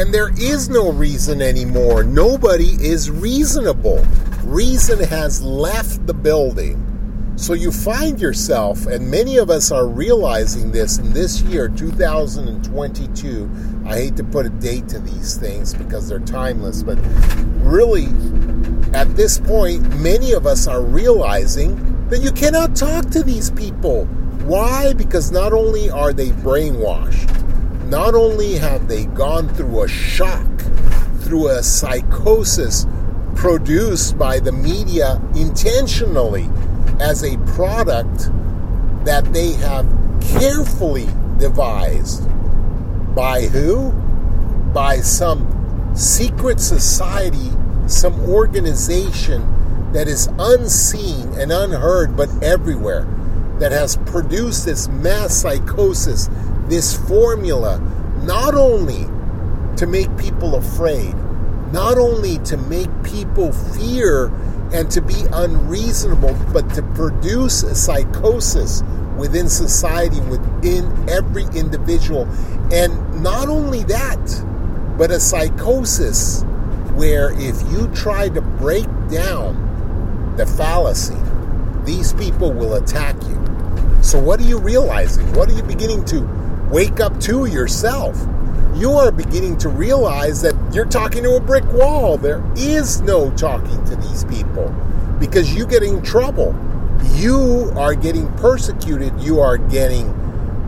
And 0.00 0.14
there 0.14 0.30
is 0.40 0.70
no 0.70 0.90
reason 0.90 1.42
anymore. 1.42 2.04
Nobody 2.04 2.70
is 2.82 3.10
reasonable. 3.10 4.02
Reason 4.44 4.98
has 4.98 5.42
left 5.42 6.06
the 6.06 6.14
building. 6.14 7.34
So 7.36 7.52
you 7.52 7.70
find 7.70 8.18
yourself, 8.18 8.86
and 8.86 9.10
many 9.10 9.36
of 9.36 9.50
us 9.50 9.70
are 9.70 9.86
realizing 9.86 10.72
this 10.72 10.96
in 10.96 11.12
this 11.12 11.42
year, 11.42 11.68
2022. 11.68 13.50
I 13.84 13.94
hate 13.94 14.16
to 14.16 14.24
put 14.24 14.46
a 14.46 14.48
date 14.48 14.88
to 14.88 15.00
these 15.00 15.36
things 15.36 15.74
because 15.74 16.08
they're 16.08 16.18
timeless, 16.20 16.82
but 16.82 16.96
really, 17.58 18.06
at 18.94 19.14
this 19.16 19.38
point, 19.38 19.82
many 19.96 20.32
of 20.32 20.46
us 20.46 20.66
are 20.66 20.80
realizing 20.80 22.08
that 22.08 22.22
you 22.22 22.32
cannot 22.32 22.74
talk 22.74 23.10
to 23.10 23.22
these 23.22 23.50
people. 23.50 24.06
Why? 24.46 24.94
Because 24.94 25.30
not 25.30 25.52
only 25.52 25.90
are 25.90 26.14
they 26.14 26.30
brainwashed, 26.30 27.39
not 27.90 28.14
only 28.14 28.54
have 28.54 28.86
they 28.86 29.04
gone 29.06 29.48
through 29.48 29.82
a 29.82 29.88
shock, 29.88 30.46
through 31.22 31.48
a 31.48 31.60
psychosis 31.60 32.86
produced 33.34 34.16
by 34.16 34.38
the 34.38 34.52
media 34.52 35.20
intentionally 35.34 36.48
as 37.00 37.24
a 37.24 37.36
product 37.54 38.30
that 39.04 39.24
they 39.32 39.52
have 39.54 39.86
carefully 40.20 41.08
devised. 41.38 42.24
By 43.14 43.42
who? 43.42 43.90
By 44.72 44.98
some 44.98 45.92
secret 45.96 46.60
society, 46.60 47.50
some 47.88 48.20
organization 48.20 49.92
that 49.92 50.06
is 50.06 50.28
unseen 50.38 51.28
and 51.40 51.50
unheard 51.50 52.16
but 52.16 52.28
everywhere, 52.40 53.02
that 53.58 53.72
has 53.72 53.96
produced 53.96 54.64
this 54.64 54.88
mass 54.88 55.34
psychosis, 55.34 56.30
this 56.70 56.96
formula, 56.96 57.78
not 58.22 58.54
only 58.54 59.06
to 59.76 59.86
make 59.86 60.14
people 60.16 60.54
afraid, 60.54 61.14
not 61.72 61.98
only 61.98 62.38
to 62.38 62.56
make 62.56 62.88
people 63.02 63.52
fear 63.52 64.26
and 64.72 64.90
to 64.90 65.02
be 65.02 65.24
unreasonable, 65.32 66.34
but 66.52 66.68
to 66.74 66.82
produce 66.94 67.64
a 67.64 67.74
psychosis 67.74 68.82
within 69.16 69.48
society, 69.48 70.20
within 70.22 71.08
every 71.08 71.44
individual. 71.54 72.26
And 72.72 73.22
not 73.22 73.48
only 73.48 73.82
that, 73.84 74.44
but 74.96 75.10
a 75.10 75.18
psychosis 75.18 76.42
where 76.94 77.32
if 77.32 77.60
you 77.72 77.88
try 77.94 78.28
to 78.28 78.40
break 78.40 78.86
down 79.10 80.34
the 80.36 80.46
fallacy, 80.46 81.16
these 81.84 82.12
people 82.12 82.52
will 82.52 82.74
attack 82.74 83.16
you. 83.24 83.36
So, 84.02 84.18
what 84.18 84.40
are 84.40 84.44
you 84.44 84.58
realizing? 84.58 85.30
What 85.34 85.48
are 85.50 85.52
you 85.52 85.62
beginning 85.62 86.04
to 86.06 86.39
wake 86.70 87.00
up 87.00 87.18
to 87.20 87.46
yourself? 87.46 88.16
You 88.74 88.92
are 88.92 89.10
beginning 89.10 89.58
to 89.58 89.68
realize 89.68 90.40
that 90.42 90.54
you're 90.72 90.86
talking 90.86 91.24
to 91.24 91.36
a 91.36 91.40
brick 91.40 91.64
wall. 91.72 92.16
There 92.16 92.42
is 92.56 93.00
no 93.00 93.30
talking 93.32 93.84
to 93.86 93.96
these 93.96 94.24
people 94.24 94.72
because 95.18 95.54
you 95.54 95.66
get 95.66 95.82
in 95.82 96.02
trouble. 96.02 96.54
You 97.14 97.72
are 97.76 97.94
getting 97.94 98.32
persecuted. 98.36 99.20
You 99.20 99.40
are 99.40 99.58
getting 99.58 100.14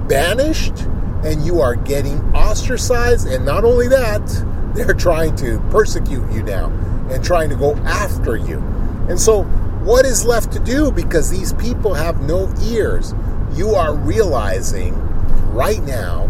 banished 0.09 0.81
and 1.25 1.47
you 1.47 1.61
are 1.61 1.77
getting 1.77 2.19
ostracized. 2.35 3.29
And 3.29 3.45
not 3.45 3.65
only 3.65 3.87
that, 3.89 4.27
they're 4.75 4.95
trying 4.95 5.37
to 5.37 5.61
persecute 5.71 6.31
you 6.33 6.43
now 6.43 6.67
and 7.11 7.23
trying 7.23 7.51
to 7.51 7.57
go 7.57 7.77
after 7.77 8.37
you. 8.37 8.59
And 9.09 9.21
so, 9.21 9.45
what 9.85 10.05
is 10.05 10.25
left 10.25 10.53
to 10.53 10.61
do 10.61 10.91
because 10.93 11.31
these 11.31 11.53
people 11.55 11.95
have 11.95 12.23
no 12.23 12.53
ears? 12.63 13.15
You 13.55 13.75
are 13.75 13.95
realizing 13.95 14.95
right 15.53 15.83
now 15.83 16.27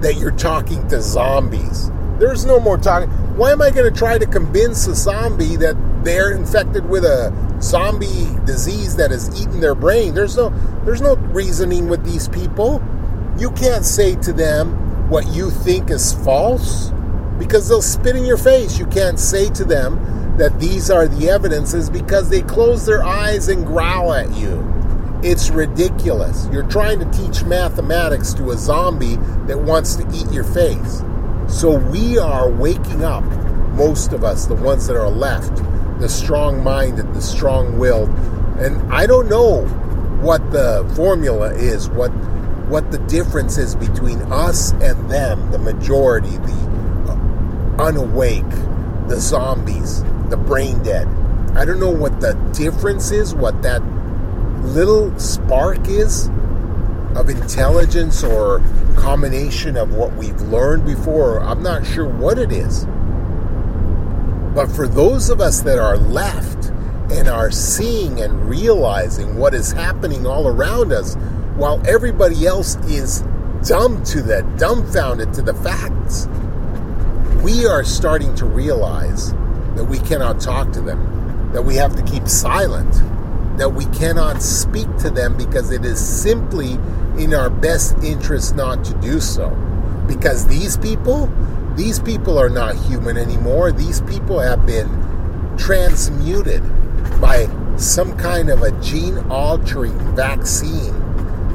that 0.00 0.16
you're 0.16 0.32
talking 0.32 0.86
to 0.88 1.00
zombies. 1.00 1.90
There's 2.18 2.44
no 2.44 2.60
more 2.60 2.76
talking. 2.76 3.08
Why 3.36 3.52
am 3.52 3.62
I 3.62 3.70
going 3.70 3.92
to 3.92 3.98
try 3.98 4.18
to 4.18 4.26
convince 4.26 4.86
a 4.86 4.94
zombie 4.94 5.56
that 5.56 5.76
they're 6.04 6.32
infected 6.32 6.88
with 6.88 7.04
a 7.04 7.32
zombie 7.60 8.28
disease 8.44 8.96
that 8.96 9.10
has 9.10 9.40
eaten 9.40 9.60
their 9.60 9.74
brain? 9.74 10.14
There's 10.14 10.36
no 10.36 10.50
there's 10.84 11.00
no 11.00 11.16
reasoning 11.16 11.88
with 11.88 12.04
these 12.04 12.28
people. 12.28 12.82
You 13.38 13.50
can't 13.52 13.84
say 13.84 14.14
to 14.16 14.32
them 14.32 15.08
what 15.10 15.26
you 15.28 15.50
think 15.50 15.90
is 15.90 16.12
false 16.12 16.90
because 17.38 17.68
they'll 17.68 17.82
spit 17.82 18.16
in 18.16 18.24
your 18.24 18.36
face. 18.36 18.78
You 18.78 18.86
can't 18.86 19.18
say 19.18 19.50
to 19.50 19.64
them 19.64 20.36
that 20.36 20.60
these 20.60 20.90
are 20.90 21.08
the 21.08 21.30
evidences 21.30 21.90
because 21.90 22.28
they 22.28 22.42
close 22.42 22.86
their 22.86 23.04
eyes 23.04 23.48
and 23.48 23.66
growl 23.66 24.12
at 24.12 24.30
you. 24.36 24.56
It's 25.24 25.48
ridiculous. 25.48 26.46
You're 26.52 26.68
trying 26.68 26.98
to 26.98 27.10
teach 27.10 27.44
mathematics 27.44 28.34
to 28.34 28.50
a 28.50 28.58
zombie 28.58 29.16
that 29.46 29.58
wants 29.58 29.96
to 29.96 30.06
eat 30.12 30.30
your 30.30 30.44
face. 30.44 31.02
So 31.48 31.78
we 31.78 32.18
are 32.18 32.50
waking 32.50 33.02
up, 33.02 33.24
most 33.72 34.12
of 34.12 34.22
us, 34.22 34.44
the 34.44 34.54
ones 34.54 34.86
that 34.86 34.96
are 34.96 35.08
left, 35.08 35.62
the 35.98 36.10
strong 36.10 36.62
minded, 36.62 37.14
the 37.14 37.22
strong 37.22 37.78
willed. 37.78 38.10
And 38.58 38.92
I 38.92 39.06
don't 39.06 39.30
know 39.30 39.64
what 40.20 40.50
the 40.50 40.86
formula 40.94 41.54
is, 41.54 41.88
what 41.88 42.10
what 42.68 42.90
the 42.90 42.98
difference 42.98 43.56
is 43.56 43.74
between 43.74 44.20
us 44.30 44.72
and 44.72 45.10
them, 45.10 45.50
the 45.52 45.58
majority, 45.58 46.36
the 46.36 46.52
uh, 47.08 47.82
unawake, 47.82 48.50
the 49.08 49.18
zombies, 49.18 50.02
the 50.28 50.36
brain 50.36 50.82
dead. 50.82 51.08
I 51.56 51.64
don't 51.64 51.80
know 51.80 51.90
what 51.90 52.20
the 52.20 52.34
difference 52.52 53.10
is, 53.10 53.34
what 53.34 53.62
that 53.62 53.80
little 54.64 55.16
spark 55.18 55.86
is 55.88 56.28
of 57.14 57.28
intelligence 57.28 58.24
or 58.24 58.60
combination 58.96 59.76
of 59.76 59.94
what 59.94 60.12
we've 60.16 60.40
learned 60.42 60.84
before. 60.84 61.40
I'm 61.40 61.62
not 61.62 61.86
sure 61.86 62.08
what 62.08 62.38
it 62.38 62.50
is. 62.50 62.86
But 64.54 64.66
for 64.66 64.88
those 64.88 65.30
of 65.30 65.40
us 65.40 65.60
that 65.62 65.78
are 65.78 65.96
left 65.96 66.66
and 67.12 67.28
are 67.28 67.50
seeing 67.50 68.20
and 68.20 68.48
realizing 68.48 69.36
what 69.36 69.54
is 69.54 69.72
happening 69.72 70.26
all 70.26 70.48
around 70.48 70.92
us, 70.92 71.14
while 71.56 71.80
everybody 71.86 72.46
else 72.46 72.76
is 72.86 73.22
dumb 73.66 74.02
to 74.04 74.22
that, 74.22 74.56
dumbfounded 74.58 75.32
to 75.34 75.42
the 75.42 75.54
facts, 75.54 76.26
we 77.42 77.66
are 77.66 77.84
starting 77.84 78.34
to 78.36 78.46
realize 78.46 79.32
that 79.74 79.84
we 79.84 79.98
cannot 80.00 80.40
talk 80.40 80.72
to 80.72 80.80
them, 80.80 81.50
that 81.52 81.62
we 81.62 81.74
have 81.74 81.94
to 81.96 82.02
keep 82.02 82.26
silent, 82.26 82.92
that 83.56 83.68
we 83.68 83.84
cannot 83.86 84.42
speak 84.42 84.88
to 84.98 85.10
them 85.10 85.36
because 85.36 85.70
it 85.70 85.84
is 85.84 85.98
simply 85.98 86.72
in 87.18 87.34
our 87.34 87.48
best 87.48 87.96
interest 88.02 88.56
not 88.56 88.84
to 88.84 88.94
do 88.94 89.20
so. 89.20 89.50
Because 90.08 90.46
these 90.46 90.76
people, 90.76 91.32
these 91.76 91.98
people 91.98 92.38
are 92.38 92.48
not 92.48 92.74
human 92.74 93.16
anymore. 93.16 93.72
These 93.72 94.00
people 94.02 94.40
have 94.40 94.66
been 94.66 94.88
transmuted 95.56 96.62
by 97.20 97.48
some 97.76 98.16
kind 98.16 98.50
of 98.50 98.62
a 98.62 98.72
gene 98.80 99.18
altering 99.30 99.98
vaccine 100.14 100.92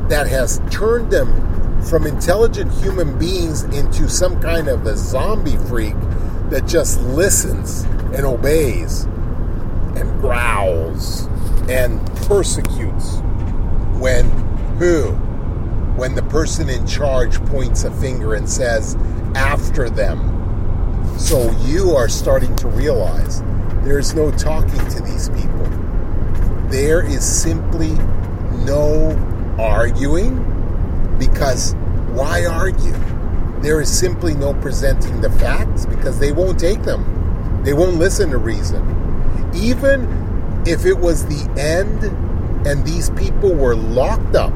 that 0.07 0.27
has 0.27 0.62
turned 0.71 1.12
them 1.12 1.81
from 1.83 2.05
intelligent 2.05 2.71
human 2.73 3.17
beings 3.17 3.63
into 3.63 4.09
some 4.09 4.41
kind 4.41 4.67
of 4.67 4.85
a 4.85 4.97
zombie 4.97 5.57
freak 5.67 5.95
that 6.49 6.65
just 6.65 6.99
listens 7.01 7.83
and 8.13 8.25
obeys 8.25 9.03
and 9.95 10.19
growls 10.19 11.28
and 11.69 12.05
persecutes 12.27 13.17
when 13.99 14.25
who 14.77 15.15
when 15.99 16.15
the 16.15 16.23
person 16.23 16.69
in 16.69 16.88
charge 16.88 17.43
points 17.47 17.84
a 17.84 17.91
finger 17.91 18.34
and 18.34 18.49
says, 18.49 18.95
after 19.36 19.89
them. 19.89 21.19
So 21.19 21.51
you 21.65 21.91
are 21.91 22.08
starting 22.08 22.55
to 22.58 22.69
realize 22.69 23.41
there's 23.84 24.15
no 24.15 24.32
talking 24.32 24.79
to 24.91 25.01
these 25.01 25.27
people. 25.29 25.67
There 26.69 27.05
is 27.05 27.25
simply 27.25 27.91
no 28.65 29.12
arguing 29.60 30.38
because 31.19 31.73
why 32.13 32.45
argue? 32.45 32.95
There 33.62 33.82
is 33.82 33.89
simply 33.91 34.36
no 34.36 34.53
presenting 34.53 35.19
the 35.19 35.29
facts 35.32 35.86
because 35.86 36.17
they 36.17 36.32
won't 36.32 36.58
take 36.58 36.84
them. 36.84 37.62
They 37.65 37.73
won't 37.73 37.97
listen 37.97 38.29
to 38.29 38.38
reason. 38.38 39.51
Even 39.53 40.08
if 40.65 40.85
it 40.85 40.97
was 40.97 41.25
the 41.25 41.49
end 41.59 42.03
and 42.67 42.85
these 42.85 43.09
people 43.11 43.53
were 43.53 43.75
locked 43.75 44.35
up 44.35 44.53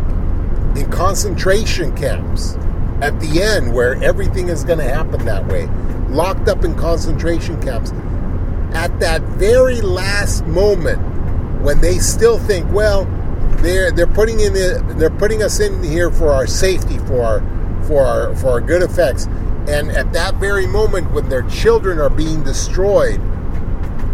in 0.76 0.90
concentration 0.92 1.96
camps 1.96 2.56
at 3.02 3.20
the 3.20 3.42
end 3.42 3.74
where 3.74 4.02
everything 4.04 4.50
is 4.50 4.64
going 4.64 4.80
to 4.80 4.86
happen 4.86 5.24
that 5.26 5.46
way, 5.48 5.68
locked 6.10 6.48
up 6.48 6.64
in 6.64 6.76
concentration 6.76 7.62
camps. 7.62 7.92
At 8.74 9.00
that 9.00 9.22
very 9.22 9.82
last 9.82 10.46
moment, 10.46 11.00
when 11.62 11.80
they 11.82 12.00
still 12.00 12.40
think, 12.40 12.72
well, 12.72 13.06
they're 13.62 13.92
they're 13.92 14.08
putting 14.08 14.40
in 14.40 14.54
the, 14.54 14.96
they're 14.98 15.10
putting 15.10 15.44
us 15.44 15.60
in 15.60 15.84
here 15.84 16.12
for 16.12 16.30
our 16.30 16.48
safety, 16.48 16.98
for 17.00 17.22
our 17.22 17.84
for 17.84 18.02
our 18.02 18.36
for 18.36 18.50
our 18.50 18.62
good 18.62 18.82
effects, 18.82 19.26
and 19.68 19.92
at 19.92 20.12
that 20.14 20.36
very 20.36 20.66
moment 20.66 21.12
when 21.12 21.30
their 21.30 21.44
children 21.44 22.00
are 22.00 22.10
being 22.10 22.44
destroyed, 22.44 23.22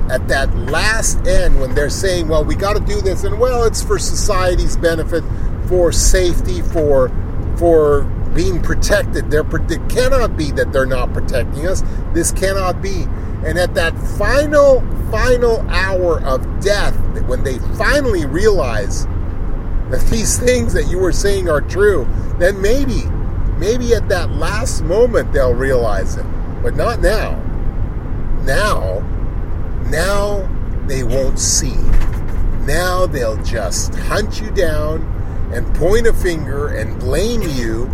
at 0.10 0.28
that 0.28 0.54
last 0.56 1.26
end 1.28 1.60
when 1.60 1.76
they're 1.76 1.90
saying, 1.90 2.28
well, 2.28 2.44
we 2.44 2.56
got 2.56 2.74
to 2.74 2.80
do 2.82 3.02
this, 3.02 3.24
and 3.24 3.40
well, 3.40 3.64
it's 3.64 3.84
for 3.84 4.00
society's 4.00 4.78
benefit, 4.78 5.24
for 5.68 5.92
safety, 5.92 6.62
for 6.62 7.10
for 7.58 8.04
being 8.34 8.62
protected. 8.62 9.30
They're, 9.30 9.46
it 9.46 9.90
cannot 9.90 10.38
be 10.38 10.52
that 10.52 10.72
they're 10.72 10.86
not 10.86 11.14
protecting 11.14 11.68
us. 11.68 11.84
This 12.14 12.32
cannot 12.32 12.82
be. 12.82 13.06
And 13.46 13.58
at 13.58 13.74
that 13.76 13.98
final, 14.18 14.82
final 15.12 15.60
hour 15.70 16.22
of 16.24 16.62
death, 16.62 16.96
when 17.28 17.44
they 17.44 17.58
finally 17.78 18.26
realize 18.26 19.06
that 19.90 20.06
these 20.10 20.38
things 20.38 20.74
that 20.74 20.88
you 20.88 21.00
were 21.00 21.12
saying 21.12 21.50
are 21.50 21.62
true, 21.62 22.08
then 22.38 22.62
maybe, 22.62 23.06
maybe 23.58 23.94
at 23.94 24.08
that 24.10 24.30
last 24.32 24.84
moment 24.84 25.34
they'll 25.34 25.54
realize 25.54 26.16
it. 26.16 26.26
But 26.62 26.76
not 26.76 27.02
now. 27.02 27.36
Now, 28.44 29.02
now 29.90 30.48
they 30.88 31.04
won't 31.04 31.40
see. 31.40 31.76
Now 32.66 33.06
they'll 33.06 33.42
just 33.44 33.96
hunt 33.96 34.42
you 34.42 34.52
down 34.52 35.02
and 35.54 35.74
point 35.76 36.08
a 36.08 36.14
finger 36.14 36.68
and 36.68 37.00
blame 37.00 37.42
you 37.42 37.90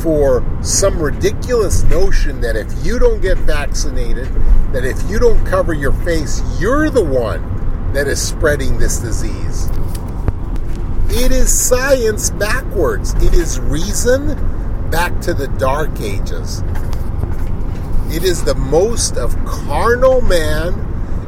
for 0.00 0.44
some 0.62 1.00
ridiculous 1.00 1.82
notion 1.84 2.40
that 2.40 2.56
if 2.56 2.72
you 2.84 2.98
don't 2.98 3.20
get 3.20 3.38
vaccinated, 3.38 4.28
that 4.72 4.84
if 4.84 4.98
you 5.08 5.18
don't 5.18 5.44
cover 5.46 5.72
your 5.72 5.92
face, 5.92 6.42
you're 6.60 6.90
the 6.90 7.04
one 7.04 7.92
that 7.92 8.08
is 8.08 8.20
spreading 8.20 8.78
this 8.78 8.98
disease. 8.98 9.68
It 11.10 11.30
is 11.30 11.52
science 11.52 12.30
backwards. 12.30 13.14
It 13.22 13.34
is 13.34 13.60
reason 13.60 14.34
back 14.90 15.20
to 15.22 15.32
the 15.32 15.48
dark 15.58 16.00
ages. 16.00 16.62
It 18.10 18.24
is 18.24 18.44
the 18.44 18.54
most 18.54 19.16
of 19.16 19.36
carnal 19.44 20.20
man 20.22 20.72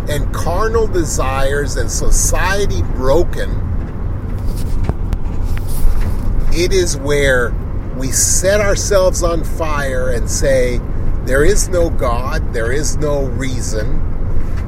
and 0.09 0.33
carnal 0.35 0.87
desires 0.87 1.77
and 1.77 1.91
society 1.91 2.83
broken. 2.95 3.51
It 6.53 6.73
is 6.73 6.97
where 6.97 7.53
we 7.97 8.13
set 8.13 8.61
ourselves 8.61 9.23
on 9.23 9.43
fire 9.45 10.11
and 10.11 10.31
say, 10.31 10.81
there 11.25 11.45
is 11.45 11.69
no 11.69 11.91
God, 11.91 12.53
there 12.53 12.71
is 12.71 12.97
no 12.99 13.25
reason, 13.25 14.01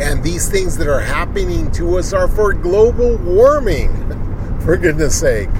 and 0.00 0.22
these 0.24 0.48
things 0.48 0.76
that 0.78 0.88
are 0.88 1.00
happening 1.00 1.70
to 1.72 1.98
us 1.98 2.12
are 2.12 2.26
for 2.26 2.52
global 2.52 3.16
warming, 3.18 3.90
for 4.64 4.76
goodness 4.76 5.20
sake. 5.20 5.50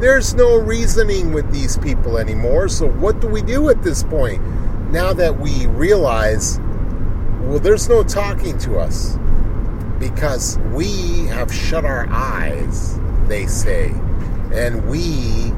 There's 0.00 0.34
no 0.34 0.56
reasoning 0.56 1.32
with 1.32 1.50
these 1.52 1.78
people 1.78 2.18
anymore, 2.18 2.68
so 2.68 2.88
what 2.88 3.20
do 3.20 3.28
we 3.28 3.42
do 3.42 3.70
at 3.70 3.82
this 3.82 4.02
point? 4.02 4.42
Now 4.90 5.12
that 5.12 5.38
we 5.38 5.66
realize, 5.66 6.58
well, 7.44 7.58
there's 7.58 7.88
no 7.88 8.02
talking 8.02 8.58
to 8.58 8.78
us 8.78 9.16
because 9.98 10.58
we 10.72 11.26
have 11.26 11.52
shut 11.52 11.84
our 11.84 12.06
eyes, 12.10 12.98
they 13.28 13.46
say, 13.46 13.90
and 14.52 14.88
we 14.88 15.52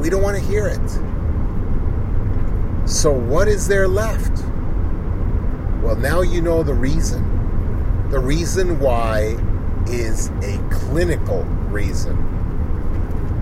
we 0.00 0.08
don't 0.08 0.22
want 0.22 0.38
to 0.38 0.42
hear 0.42 0.66
it. 0.66 0.88
So, 2.88 3.12
what 3.12 3.48
is 3.48 3.68
there 3.68 3.86
left? 3.86 4.42
Well, 5.82 5.96
now 5.96 6.22
you 6.22 6.40
know 6.40 6.62
the 6.62 6.74
reason. 6.74 8.08
The 8.10 8.18
reason 8.18 8.80
why 8.80 9.36
is 9.86 10.28
a 10.42 10.58
clinical 10.70 11.44
reason, 11.70 12.16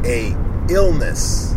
a 0.04 0.36
illness. 0.70 1.56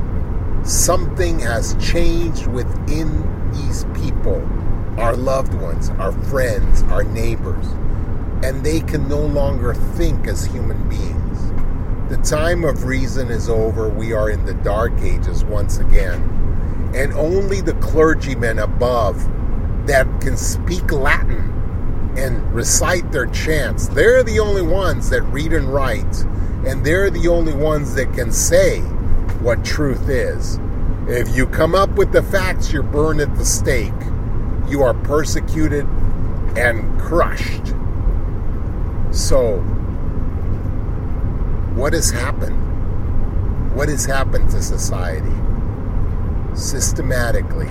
Something 0.64 1.40
has 1.40 1.76
changed 1.76 2.48
within 2.48 3.52
these 3.52 3.86
people, 3.96 4.40
our 4.98 5.16
loved 5.16 5.54
ones, 5.54 5.90
our 5.92 6.12
friends, 6.12 6.84
our 6.84 7.04
neighbors, 7.04 7.66
and 8.44 8.64
they 8.64 8.82
can 8.82 9.08
no 9.08 9.20
longer 9.20 9.74
think 9.74 10.28
as 10.28 10.46
human 10.46 10.90
beings. 10.90 11.32
The 12.10 12.18
time 12.18 12.66
of 12.66 12.84
reason 12.84 13.30
is 13.30 13.50
over. 13.50 13.88
We 13.88 14.12
are 14.12 14.30
in 14.30 14.46
the 14.46 14.54
dark 14.56 14.92
ages 15.02 15.46
once 15.46 15.78
again. 15.78 16.22
And 16.94 17.14
only 17.14 17.62
the 17.62 17.76
clergymen 17.76 18.60
above 18.60 19.16
that 19.88 20.06
can 20.20 20.36
speak 20.36 20.92
Latin 20.92 22.14
and 22.18 22.54
recite 22.54 23.10
their 23.14 23.28
chants, 23.28 23.88
they're 23.88 24.24
the 24.24 24.40
only 24.40 24.62
ones 24.62 25.10
that 25.10 25.22
read 25.24 25.54
and 25.54 25.74
write. 25.74 26.24
And 26.66 26.86
they're 26.86 27.10
the 27.10 27.30
only 27.30 27.54
ones 27.54 27.96
that 27.96 28.14
can 28.14 28.32
say 28.32 28.82
what 29.40 29.64
truth 29.64 30.10
is. 30.10 30.60
If 31.08 31.36
you 31.36 31.48
come 31.48 31.74
up 31.74 31.92
with 31.92 32.12
the 32.12 32.24
facts, 32.24 32.74
you're 32.74 32.84
burned 32.84 33.22
at 33.22 33.36
the 33.36 33.46
stake. 33.46 33.94
You 34.72 34.84
are 34.84 34.94
persecuted 34.94 35.86
and 36.56 36.98
crushed. 36.98 37.74
So, 39.12 39.58
what 41.76 41.92
has 41.92 42.10
happened? 42.10 43.76
What 43.76 43.90
has 43.90 44.06
happened 44.06 44.50
to 44.52 44.62
society? 44.62 45.36
Systematically, 46.56 47.68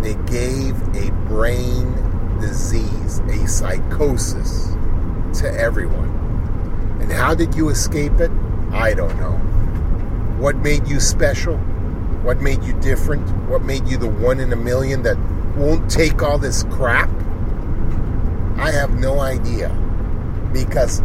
they 0.00 0.14
gave 0.24 0.74
a 0.96 1.10
brain 1.28 1.92
disease, 2.40 3.18
a 3.18 3.46
psychosis 3.46 4.68
to 5.40 5.52
everyone. 5.52 6.08
And 7.02 7.12
how 7.12 7.34
did 7.34 7.54
you 7.54 7.68
escape 7.68 8.18
it? 8.18 8.30
I 8.72 8.94
don't 8.94 9.14
know. 9.20 9.32
What 10.40 10.56
made 10.56 10.88
you 10.88 11.00
special? 11.00 11.58
What 12.22 12.40
made 12.40 12.64
you 12.64 12.72
different? 12.80 13.28
What 13.46 13.60
made 13.60 13.86
you 13.86 13.98
the 13.98 14.08
one 14.08 14.40
in 14.40 14.54
a 14.54 14.56
million 14.56 15.02
that 15.02 15.18
won't 15.56 15.90
take 15.90 16.22
all 16.22 16.38
this 16.38 16.64
crap? 16.64 17.10
I 18.56 18.70
have 18.70 18.98
no 18.98 19.20
idea. 19.20 19.68
Because 20.52 21.02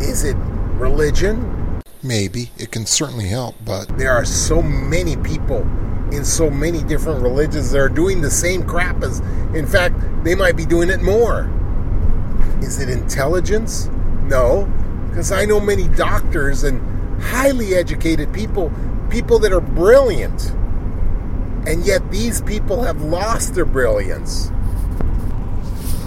is 0.00 0.24
it 0.24 0.36
religion? 0.78 1.82
Maybe. 2.02 2.50
It 2.56 2.70
can 2.70 2.86
certainly 2.86 3.26
help, 3.26 3.56
but 3.64 3.98
there 3.98 4.12
are 4.12 4.24
so 4.24 4.62
many 4.62 5.16
people 5.16 5.66
in 6.12 6.24
so 6.24 6.48
many 6.48 6.82
different 6.84 7.20
religions 7.22 7.70
that 7.72 7.78
are 7.78 7.88
doing 7.88 8.20
the 8.20 8.30
same 8.30 8.62
crap 8.64 9.02
as, 9.02 9.20
in 9.54 9.66
fact, 9.66 9.96
they 10.22 10.34
might 10.34 10.56
be 10.56 10.64
doing 10.64 10.88
it 10.88 11.02
more. 11.02 11.50
Is 12.60 12.80
it 12.80 12.88
intelligence? 12.88 13.88
No, 14.24 14.72
because 15.08 15.32
I 15.32 15.44
know 15.44 15.60
many 15.60 15.88
doctors 15.88 16.62
and 16.62 16.80
highly 17.20 17.74
educated 17.74 18.32
people, 18.32 18.72
people 19.10 19.38
that 19.40 19.52
are 19.52 19.60
brilliant, 19.60 20.52
and 21.66 21.84
yet 21.84 22.10
these 22.10 22.40
people 22.42 22.82
have 22.82 23.02
lost 23.02 23.54
their 23.54 23.64
brilliance. 23.64 24.50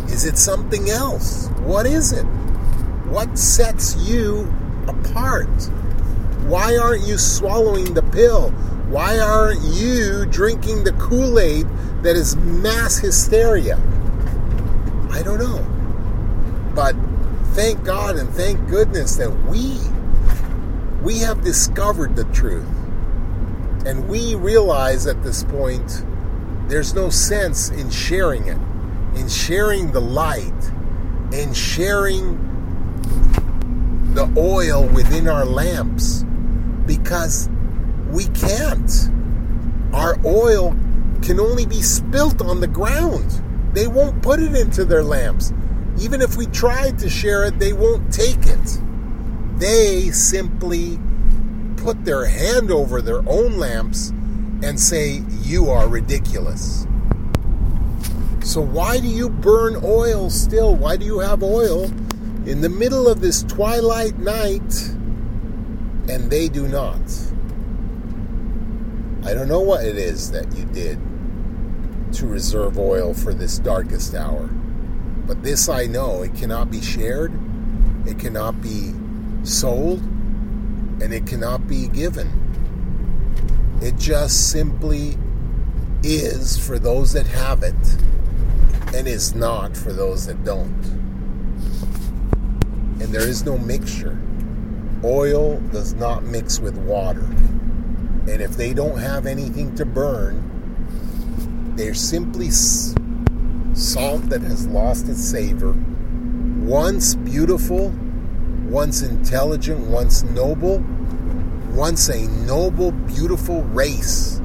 Is 0.07 0.25
it 0.25 0.37
something 0.37 0.89
else? 0.89 1.47
What 1.59 1.85
is 1.85 2.13
it? 2.13 2.23
What 3.05 3.37
sets 3.37 3.95
you 3.97 4.51
apart? 4.87 5.49
Why 6.47 6.77
aren't 6.77 7.05
you 7.05 7.17
swallowing 7.17 7.93
the 7.93 8.01
pill? 8.01 8.51
Why 8.89 9.19
aren't 9.19 9.61
you 9.61 10.25
drinking 10.25 10.83
the 10.83 10.93
Kool 10.93 11.39
Aid 11.39 11.67
that 12.03 12.15
is 12.15 12.35
mass 12.37 12.97
hysteria? 12.97 13.77
I 15.11 15.21
don't 15.21 15.39
know. 15.39 15.65
But 16.73 16.95
thank 17.53 17.83
God 17.83 18.15
and 18.15 18.29
thank 18.29 18.67
goodness 18.69 19.15
that 19.17 19.29
we 19.47 19.79
we 21.03 21.19
have 21.19 21.43
discovered 21.43 22.15
the 22.15 22.25
truth. 22.25 22.67
And 23.85 24.07
we 24.07 24.35
realize 24.35 25.07
at 25.07 25.23
this 25.23 25.43
point 25.43 26.03
there's 26.67 26.93
no 26.93 27.09
sense 27.09 27.69
in 27.69 27.89
sharing 27.89 28.47
it, 28.47 28.57
in 29.15 29.27
sharing 29.27 29.91
the 29.91 30.01
light, 30.01 30.71
in 31.31 31.53
sharing 31.53 32.37
the 34.13 34.31
oil 34.37 34.85
within 34.87 35.27
our 35.27 35.45
lamps 35.45 36.23
because 36.85 37.49
we 38.09 38.25
can't. 38.29 39.09
Our 39.93 40.17
oil 40.25 40.75
can 41.21 41.39
only 41.39 41.65
be 41.65 41.81
spilt 41.81 42.41
on 42.41 42.59
the 42.59 42.67
ground. 42.67 43.41
They 43.73 43.87
won't 43.87 44.21
put 44.21 44.39
it 44.39 44.55
into 44.55 44.85
their 44.85 45.03
lamps. 45.03 45.53
Even 45.99 46.21
if 46.21 46.37
we 46.37 46.47
tried 46.47 46.99
to 46.99 47.09
share 47.09 47.45
it, 47.45 47.59
they 47.59 47.73
won't 47.73 48.11
take 48.11 48.45
it. 48.45 48.79
They 49.57 50.11
simply 50.11 50.99
put 51.83 52.05
their 52.05 52.25
hand 52.25 52.71
over 52.71 53.01
their 53.01 53.27
own 53.27 53.57
lamps 53.57 54.09
and 54.63 54.79
say, 54.79 55.23
You 55.41 55.69
are 55.69 55.87
ridiculous. 55.87 56.85
So, 58.43 58.61
why 58.61 58.99
do 58.99 59.07
you 59.07 59.29
burn 59.29 59.79
oil 59.83 60.29
still? 60.29 60.75
Why 60.75 60.97
do 60.97 61.05
you 61.05 61.19
have 61.19 61.43
oil 61.43 61.91
in 62.45 62.61
the 62.61 62.69
middle 62.69 63.07
of 63.07 63.21
this 63.21 63.43
twilight 63.43 64.17
night, 64.17 64.89
and 66.09 66.31
they 66.31 66.47
do 66.47 66.67
not. 66.67 66.99
I 69.23 69.35
don't 69.35 69.47
know 69.47 69.59
what 69.59 69.85
it 69.85 69.97
is 69.97 70.31
that 70.31 70.51
you 70.57 70.65
did 70.65 70.97
to 72.13 72.25
reserve 72.25 72.79
oil 72.79 73.13
for 73.13 73.33
this 73.33 73.59
darkest 73.59 74.15
hour, 74.15 74.47
but 75.27 75.43
this 75.43 75.69
I 75.69 75.85
know 75.85 76.23
it 76.23 76.33
cannot 76.33 76.71
be 76.71 76.81
shared, 76.81 77.31
it 78.07 78.17
cannot 78.17 78.61
be 78.61 78.93
sold, 79.43 80.01
and 81.01 81.13
it 81.13 81.25
cannot 81.25 81.67
be 81.67 81.87
given. 81.87 82.29
It 83.81 83.97
just 83.97 84.51
simply 84.51 85.17
is 86.03 86.57
for 86.57 86.79
those 86.79 87.13
that 87.13 87.27
have 87.27 87.63
it 87.63 87.75
and 88.95 89.07
is 89.07 89.35
not 89.35 89.75
for 89.75 89.93
those 89.93 90.25
that 90.27 90.43
don't 90.43 90.99
and 92.99 93.13
there 93.13 93.27
is 93.27 93.45
no 93.45 93.57
mixture. 93.57 94.19
Oil 95.03 95.59
does 95.71 95.93
not 95.93 96.23
mix 96.23 96.59
with 96.59 96.77
water. 96.77 97.25
And 98.27 98.41
if 98.41 98.51
they 98.51 98.73
don't 98.73 98.99
have 98.99 99.25
anything 99.25 99.73
to 99.75 99.85
burn, 99.85 100.43
they're 101.75 101.93
simply 101.93 102.51
salt 102.51 104.29
that 104.29 104.41
has 104.41 104.67
lost 104.67 105.07
its 105.07 105.23
savor. 105.23 105.73
Once 106.59 107.15
beautiful, 107.15 107.93
once 108.69 109.01
intelligent, 109.01 109.79
once 109.87 110.21
noble, 110.23 110.83
once 111.71 112.07
a 112.09 112.27
noble, 112.45 112.91
beautiful 112.91 113.63
race 113.63 114.41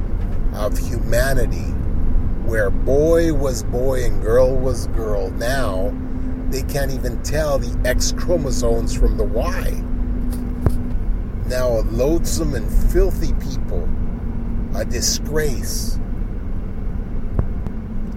of 0.54 0.78
humanity 0.78 1.70
where 2.46 2.70
boy 2.70 3.32
was 3.34 3.62
boy 3.64 4.04
and 4.04 4.22
girl 4.22 4.54
was 4.54 4.86
girl. 4.88 5.30
Now 5.32 5.94
they 6.48 6.62
can't 6.62 6.90
even 6.90 7.22
tell 7.22 7.58
the 7.58 7.78
X 7.86 8.12
chromosomes 8.12 8.94
from 8.94 9.18
the 9.18 9.24
Y. 9.24 9.82
Now 11.46 11.80
a 11.80 11.82
loathsome 11.90 12.54
and 12.54 12.70
filthy 12.90 13.34
people, 13.34 13.86
a 14.74 14.86
disgrace. 14.86 15.98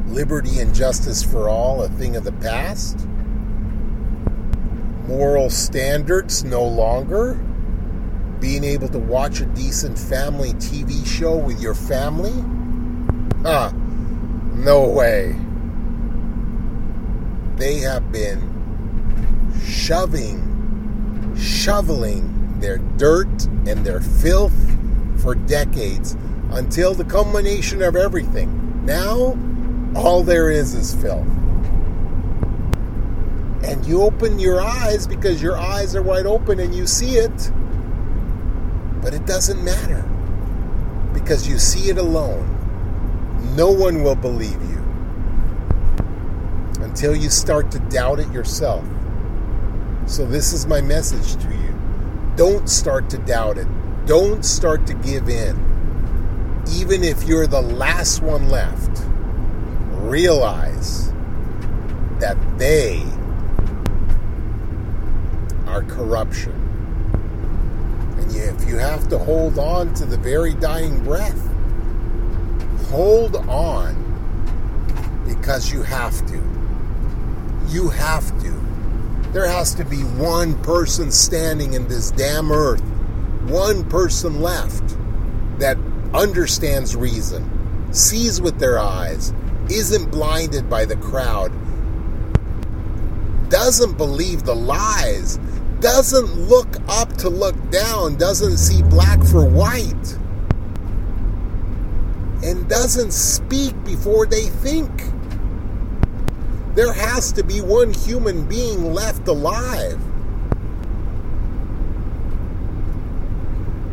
Liberty 0.06 0.60
and 0.60 0.74
justice 0.74 1.22
for 1.22 1.50
all, 1.50 1.84
a 1.84 1.90
thing 1.90 2.16
of 2.16 2.24
the 2.24 2.32
past. 2.34 3.06
Moral 5.08 5.50
standards 5.50 6.44
no 6.44 6.64
longer. 6.66 7.36
Being 8.42 8.64
able 8.66 8.90
to 8.90 9.00
watch 9.00 9.40
a 9.40 9.46
decent 9.46 9.98
family 9.98 10.54
TV 10.54 11.06
show 11.08 11.36
with 11.38 11.62
your 11.62 11.74
family? 11.74 12.34
Huh. 13.42 13.72
No 14.54 14.90
way. 14.90 15.36
They 17.56 17.80
have 17.80 18.12
been 18.12 18.42
shoving, 19.66 21.36
shoveling 21.38 22.60
their 22.60 22.78
dirt 22.78 23.46
and 23.66 23.86
their 23.86 24.02
filth 24.02 24.54
for 25.22 25.36
decades 25.36 26.18
until 26.52 26.94
the 26.94 27.06
culmination 27.06 27.82
of 27.82 27.96
everything. 27.96 28.86
Now, 28.86 29.38
all 29.96 30.24
there 30.24 30.52
is 30.52 30.74
is 30.74 30.94
filth. 30.96 31.28
And 33.64 33.86
you 33.86 34.02
open 34.02 34.40
your 34.40 34.62
eyes 34.62 35.08
because 35.08 35.42
your 35.42 35.58
eyes 35.58 35.96
are 35.96 36.02
wide 36.02 36.26
open 36.26 36.60
and 36.60 36.74
you 36.74 36.88
see 36.88 37.18
it. 37.18 37.52
But 39.02 39.14
it 39.14 39.26
doesn't 39.26 39.64
matter 39.64 40.04
because 41.14 41.48
you 41.48 41.58
see 41.58 41.90
it 41.90 41.98
alone 41.98 42.58
no 43.56 43.72
one 43.72 44.04
will 44.04 44.16
believe 44.16 44.62
you 44.70 44.78
until 46.84 47.16
you 47.16 47.30
start 47.30 47.72
to 47.72 47.80
doubt 47.90 48.20
it 48.20 48.32
yourself. 48.32 48.86
So, 50.06 50.26
this 50.26 50.54
is 50.54 50.68
my 50.68 50.80
message 50.80 51.42
to 51.44 51.50
you. 51.50 51.76
Don't 52.36 52.70
start 52.70 53.10
to 53.10 53.18
doubt 53.18 53.58
it. 53.58 53.68
Don't 54.06 54.46
start 54.46 54.88
to 54.88 54.94
give 54.94 55.28
in. 55.28 56.64
Even 56.72 57.04
if 57.04 57.24
you're 57.24 57.48
the 57.48 57.62
last 57.62 58.22
one 58.22 58.50
left, 58.50 59.02
realize 60.04 61.12
that 62.20 62.38
they 62.58 63.04
are 65.78 65.84
corruption. 65.84 66.54
And 68.18 68.36
if 68.36 68.68
you 68.68 68.78
have 68.78 69.08
to 69.10 69.20
hold 69.20 69.60
on 69.60 69.94
to 69.96 70.06
the 70.06 70.18
very 70.18 70.56
dying 70.56 71.04
breath, 71.04 71.40
hold 72.90 73.36
on 73.48 73.96
because 75.28 75.72
you 75.72 75.84
have 75.84 76.26
to. 76.28 76.42
You 77.68 77.90
have 77.90 78.28
to. 78.42 78.54
There 79.34 79.48
has 79.48 79.76
to 79.76 79.86
be 79.86 79.98
one 79.98 80.60
person 80.64 81.12
standing 81.12 81.74
in 81.74 81.88
this 81.88 82.10
damn 82.12 82.52
earth, 82.52 82.82
one 83.44 83.88
person 83.88 84.42
left 84.42 84.98
that 85.60 85.78
understands 86.14 86.96
reason, 86.96 87.94
sees 87.94 88.42
with 88.42 88.58
their 88.58 88.80
eyes, 88.80 89.32
isn't 89.70 90.10
blinded 90.10 90.70
by 90.70 90.86
the 90.86 90.96
crowd, 90.96 91.52
doesn't 93.50 93.98
believe 93.98 94.44
the 94.44 94.56
lies, 94.56 95.40
doesn't 95.80 96.48
look 96.48 96.78
up 96.88 97.14
to 97.18 97.30
look 97.30 97.56
down, 97.70 98.16
doesn't 98.16 98.58
see 98.58 98.82
black 98.84 99.24
for 99.24 99.46
white 99.48 100.18
and 102.44 102.68
doesn't 102.70 103.12
speak 103.12 103.74
before 103.84 104.26
they 104.26 104.44
think. 104.46 104.90
There 106.76 106.94
has 106.94 107.32
to 107.34 107.44
be 107.44 107.62
one 107.62 107.94
human 107.94 108.48
being 108.48 108.94
left 108.94 109.28
alive 109.28 110.00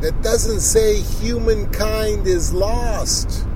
that 0.02 0.20
doesn't 0.22 0.60
say 0.60 1.00
humankind 1.00 2.26
is 2.26 2.52
lost 2.52 3.46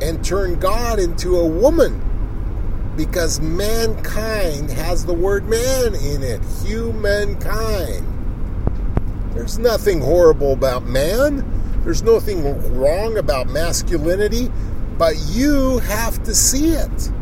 and 0.00 0.24
turn 0.24 0.58
God 0.60 1.00
into 1.00 1.36
a 1.36 1.46
woman 1.46 2.00
because 2.96 3.40
mankind 3.40 4.70
has 4.70 5.04
the 5.04 5.12
word 5.12 5.48
man 5.48 5.94
in 5.94 6.22
it. 6.22 6.40
Humankind. 6.64 8.06
There's 9.34 9.58
nothing 9.58 10.00
horrible 10.00 10.52
about 10.52 10.84
man. 10.84 11.44
There's 11.84 12.02
nothing 12.02 12.42
wrong 12.78 13.18
about 13.18 13.48
masculinity, 13.48 14.50
but 14.98 15.14
you 15.28 15.78
have 15.80 16.22
to 16.24 16.34
see 16.34 16.70
it. 16.70 17.12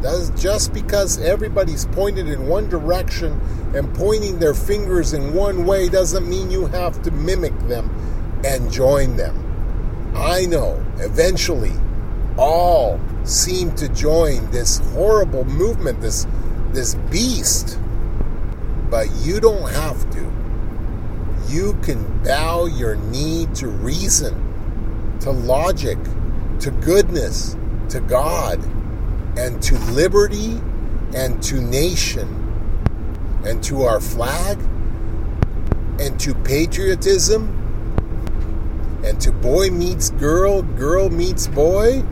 That's 0.00 0.30
just 0.30 0.72
because 0.72 1.20
everybody's 1.20 1.84
pointed 1.86 2.28
in 2.28 2.46
one 2.46 2.68
direction 2.68 3.40
and 3.74 3.94
pointing 3.94 4.38
their 4.38 4.54
fingers 4.54 5.12
in 5.12 5.34
one 5.34 5.66
way 5.66 5.88
doesn't 5.88 6.28
mean 6.28 6.50
you 6.50 6.66
have 6.66 7.02
to 7.02 7.10
mimic 7.10 7.56
them 7.68 7.90
and 8.44 8.72
join 8.72 9.16
them. 9.16 9.42
I 10.14 10.46
know 10.46 10.84
eventually 10.98 11.72
all 12.36 13.00
seem 13.24 13.74
to 13.76 13.88
join 13.88 14.50
this 14.50 14.78
horrible 14.94 15.44
movement, 15.44 16.00
this 16.00 16.26
this 16.72 16.94
beast. 17.10 17.78
But 18.90 19.08
you 19.22 19.40
don't 19.40 19.70
have 19.70 20.08
to 20.12 20.36
you 21.48 21.74
can 21.82 22.22
bow 22.22 22.66
your 22.66 22.96
knee 22.96 23.46
to 23.54 23.68
reason, 23.68 25.18
to 25.20 25.30
logic, 25.30 25.98
to 26.60 26.70
goodness, 26.70 27.56
to 27.90 28.00
God, 28.00 28.62
and 29.38 29.62
to 29.62 29.78
liberty, 29.92 30.60
and 31.14 31.40
to 31.44 31.60
nation, 31.60 32.28
and 33.44 33.62
to 33.64 33.82
our 33.82 34.00
flag, 34.00 34.58
and 36.00 36.18
to 36.20 36.34
patriotism, 36.34 37.52
and 39.04 39.20
to 39.20 39.30
boy 39.30 39.70
meets 39.70 40.10
girl, 40.10 40.62
girl 40.62 41.10
meets 41.10 41.46
boy, 41.46 42.02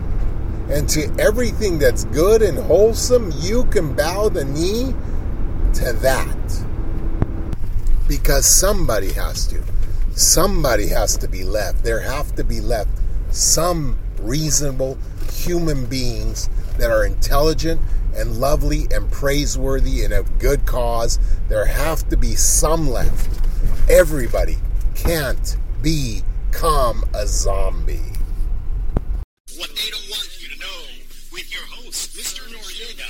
and 0.68 0.88
to 0.90 1.14
everything 1.18 1.78
that's 1.78 2.04
good 2.06 2.42
and 2.42 2.58
wholesome, 2.58 3.32
you 3.38 3.64
can 3.64 3.94
bow 3.94 4.28
the 4.28 4.44
knee 4.44 4.94
to 5.74 5.92
that 5.94 6.64
because 8.08 8.46
somebody 8.46 9.12
has 9.12 9.46
to. 9.48 9.62
Somebody 10.12 10.88
has 10.88 11.16
to 11.18 11.28
be 11.28 11.44
left. 11.44 11.82
There 11.82 12.00
have 12.00 12.34
to 12.36 12.44
be 12.44 12.60
left 12.60 12.90
some 13.30 13.98
reasonable 14.20 14.96
human 15.32 15.86
beings 15.86 16.48
that 16.78 16.90
are 16.90 17.04
intelligent 17.04 17.80
and 18.14 18.36
lovely 18.36 18.86
and 18.92 19.10
praiseworthy 19.10 20.04
and 20.04 20.14
of 20.14 20.38
good 20.38 20.64
cause. 20.66 21.18
There 21.48 21.66
have 21.66 22.08
to 22.10 22.16
be 22.16 22.36
some 22.36 22.88
left. 22.88 23.40
Everybody 23.90 24.58
can't 24.94 25.56
become 25.82 27.04
a 27.12 27.26
zombie. 27.26 28.12
What 29.56 29.70
they 29.70 29.90
oh 29.92 29.98
don't 29.98 30.10
want 30.10 30.33
Mr. 31.94 32.42
Noriega. 32.50 33.06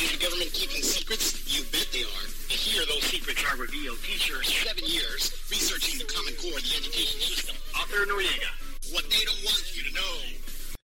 Is 0.00 0.16
the 0.16 0.24
government 0.24 0.50
keeping 0.54 0.80
secrets? 0.80 1.36
You 1.44 1.64
bet 1.68 1.86
they 1.92 2.00
are. 2.00 2.26
Here, 2.48 2.80
those 2.86 3.04
secrets 3.04 3.44
are 3.44 3.60
revealed. 3.60 4.00
Teacher, 4.02 4.42
seven 4.42 4.84
years, 4.88 5.36
researching 5.50 5.98
the 5.98 6.08
Common 6.08 6.32
Core, 6.40 6.56
the 6.64 6.72
education 6.80 7.20
system. 7.20 7.56
Author 7.76 8.08
Noriega. 8.08 8.48
What 8.96 9.04
they 9.12 9.20
don't 9.28 9.44
want 9.44 9.76
you 9.76 9.84
to 9.84 9.92
know. 9.92 10.49